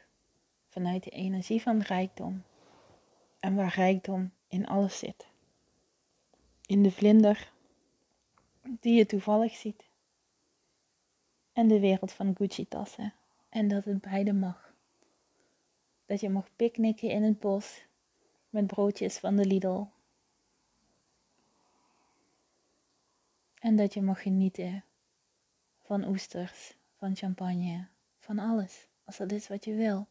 vanuit 0.69 1.03
de 1.03 1.09
energie 1.09 1.61
van 1.61 1.81
rijkdom. 1.81 2.43
En 3.39 3.55
waar 3.55 3.73
rijkdom 3.73 4.31
in 4.47 4.67
alles 4.67 4.97
zit. 4.97 5.27
In 6.65 6.83
de 6.83 6.91
vlinder 6.91 7.51
die 8.61 8.93
je 8.93 9.05
toevallig 9.05 9.55
ziet. 9.55 9.89
En 11.53 11.67
de 11.67 11.79
wereld 11.79 12.11
van 12.11 12.35
Gucci-tassen. 12.35 13.13
En 13.49 13.67
dat 13.67 13.85
het 13.85 14.01
beide 14.01 14.33
mag. 14.33 14.73
Dat 16.05 16.19
je 16.19 16.29
mag 16.29 16.49
picknicken 16.55 17.09
in 17.09 17.23
het 17.23 17.39
bos 17.39 17.85
met 18.49 18.67
broodjes 18.67 19.17
van 19.17 19.35
de 19.35 19.45
Lidl. 19.45 19.83
En 23.59 23.75
dat 23.75 23.93
je 23.93 24.01
mag 24.01 24.21
genieten 24.21 24.83
van 25.81 26.07
oesters, 26.07 26.77
van 26.95 27.15
champagne, 27.15 27.87
van 28.19 28.39
alles. 28.39 28.87
Als 29.03 29.17
dat 29.17 29.31
is 29.31 29.47
wat 29.47 29.65
je 29.65 29.73
wil. 29.73 30.07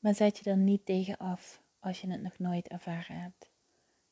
Maar 0.00 0.14
zet 0.14 0.38
je 0.38 0.50
er 0.50 0.56
niet 0.56 0.86
tegen 0.86 1.16
af 1.16 1.62
als 1.78 2.00
je 2.00 2.10
het 2.10 2.22
nog 2.22 2.38
nooit 2.38 2.68
ervaren 2.68 3.20
hebt. 3.20 3.50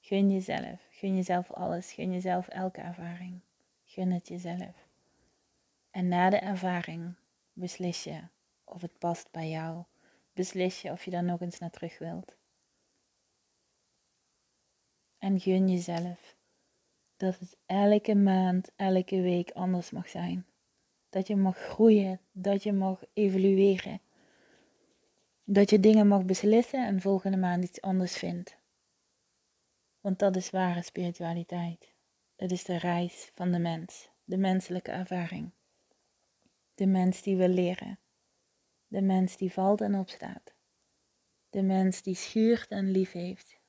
Gun 0.00 0.30
jezelf, 0.30 0.86
gun 0.90 1.16
jezelf 1.16 1.52
alles, 1.52 1.92
gun 1.92 2.12
jezelf 2.12 2.48
elke 2.48 2.80
ervaring. 2.80 3.40
Gun 3.84 4.10
het 4.10 4.28
jezelf. 4.28 4.86
En 5.90 6.08
na 6.08 6.30
de 6.30 6.36
ervaring 6.36 7.14
beslis 7.52 8.04
je 8.04 8.20
of 8.64 8.82
het 8.82 8.98
past 8.98 9.30
bij 9.30 9.48
jou. 9.48 9.84
Beslis 10.32 10.82
je 10.82 10.90
of 10.90 11.04
je 11.04 11.10
daar 11.10 11.24
nog 11.24 11.40
eens 11.40 11.58
naar 11.58 11.70
terug 11.70 11.98
wilt. 11.98 12.36
En 15.18 15.40
gun 15.40 15.68
jezelf 15.68 16.36
dat 17.16 17.38
het 17.38 17.56
elke 17.66 18.14
maand, 18.14 18.70
elke 18.76 19.20
week 19.20 19.50
anders 19.50 19.90
mag 19.90 20.08
zijn. 20.08 20.46
Dat 21.08 21.26
je 21.26 21.36
mag 21.36 21.56
groeien, 21.56 22.20
dat 22.32 22.62
je 22.62 22.72
mag 22.72 23.02
evolueren 23.12 24.00
dat 25.50 25.70
je 25.70 25.80
dingen 25.80 26.08
mag 26.08 26.24
beslissen 26.24 26.86
en 26.86 27.00
volgende 27.00 27.36
maand 27.36 27.64
iets 27.64 27.80
anders 27.80 28.16
vindt. 28.16 28.58
Want 30.00 30.18
dat 30.18 30.36
is 30.36 30.50
ware 30.50 30.82
spiritualiteit. 30.82 31.94
Het 32.36 32.50
is 32.52 32.64
de 32.64 32.76
reis 32.76 33.30
van 33.34 33.52
de 33.52 33.58
mens, 33.58 34.10
de 34.24 34.36
menselijke 34.36 34.90
ervaring. 34.90 35.52
De 36.74 36.86
mens 36.86 37.22
die 37.22 37.36
wil 37.36 37.48
leren. 37.48 37.98
De 38.86 39.02
mens 39.02 39.36
die 39.36 39.52
valt 39.52 39.80
en 39.80 39.94
opstaat. 39.94 40.54
De 41.50 41.62
mens 41.62 42.02
die 42.02 42.14
schuurt 42.14 42.68
en 42.68 42.90
lief 42.90 43.12
heeft. 43.12 43.60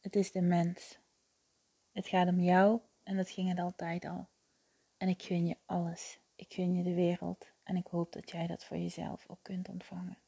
Het 0.00 0.16
is 0.16 0.32
de 0.32 0.42
mens. 0.42 0.98
Het 1.92 2.06
gaat 2.06 2.28
om 2.28 2.40
jou 2.40 2.80
en 3.02 3.16
dat 3.16 3.30
ging 3.30 3.48
het 3.48 3.58
altijd 3.58 4.04
al. 4.04 4.28
En 4.96 5.08
ik 5.08 5.22
gun 5.22 5.46
je 5.46 5.56
alles. 5.66 6.20
Ik 6.34 6.52
gun 6.52 6.74
je 6.74 6.82
de 6.82 6.94
wereld 6.94 7.52
en 7.62 7.76
ik 7.76 7.86
hoop 7.86 8.12
dat 8.12 8.30
jij 8.30 8.46
dat 8.46 8.64
voor 8.64 8.76
jezelf 8.76 9.24
ook 9.28 9.42
kunt 9.42 9.68
ontvangen. 9.68 10.21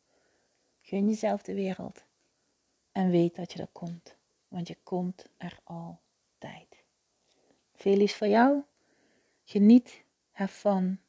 Gun 0.86 1.08
jezelf 1.08 1.42
de 1.42 1.54
wereld. 1.54 2.04
En 2.92 3.10
weet 3.10 3.36
dat 3.36 3.52
je 3.52 3.58
er 3.58 3.68
komt. 3.72 4.16
Want 4.48 4.68
je 4.68 4.76
komt 4.82 5.26
er 5.36 5.58
al. 5.62 6.00
tijd. 6.38 6.84
Veel 7.74 8.06
voor 8.06 8.26
jou. 8.26 8.62
Geniet, 9.44 10.04
fun. 10.48 11.00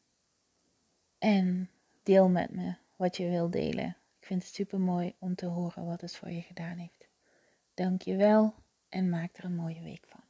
En 1.17 1.69
deel 2.03 2.29
met 2.29 2.51
me 2.51 2.75
wat 2.95 3.17
je 3.17 3.29
wil 3.29 3.49
delen. 3.49 3.97
Ik 4.19 4.25
vind 4.25 4.43
het 4.43 4.53
super 4.53 4.79
mooi 4.79 5.13
om 5.19 5.35
te 5.35 5.45
horen 5.45 5.85
wat 5.85 6.01
het 6.01 6.15
voor 6.15 6.29
je 6.29 6.41
gedaan 6.41 6.77
heeft. 6.77 7.07
Dank 7.73 8.01
je 8.01 8.15
wel 8.15 8.55
en 8.89 9.09
maak 9.09 9.37
er 9.37 9.45
een 9.45 9.55
mooie 9.55 9.81
week 9.81 10.05
van. 10.07 10.24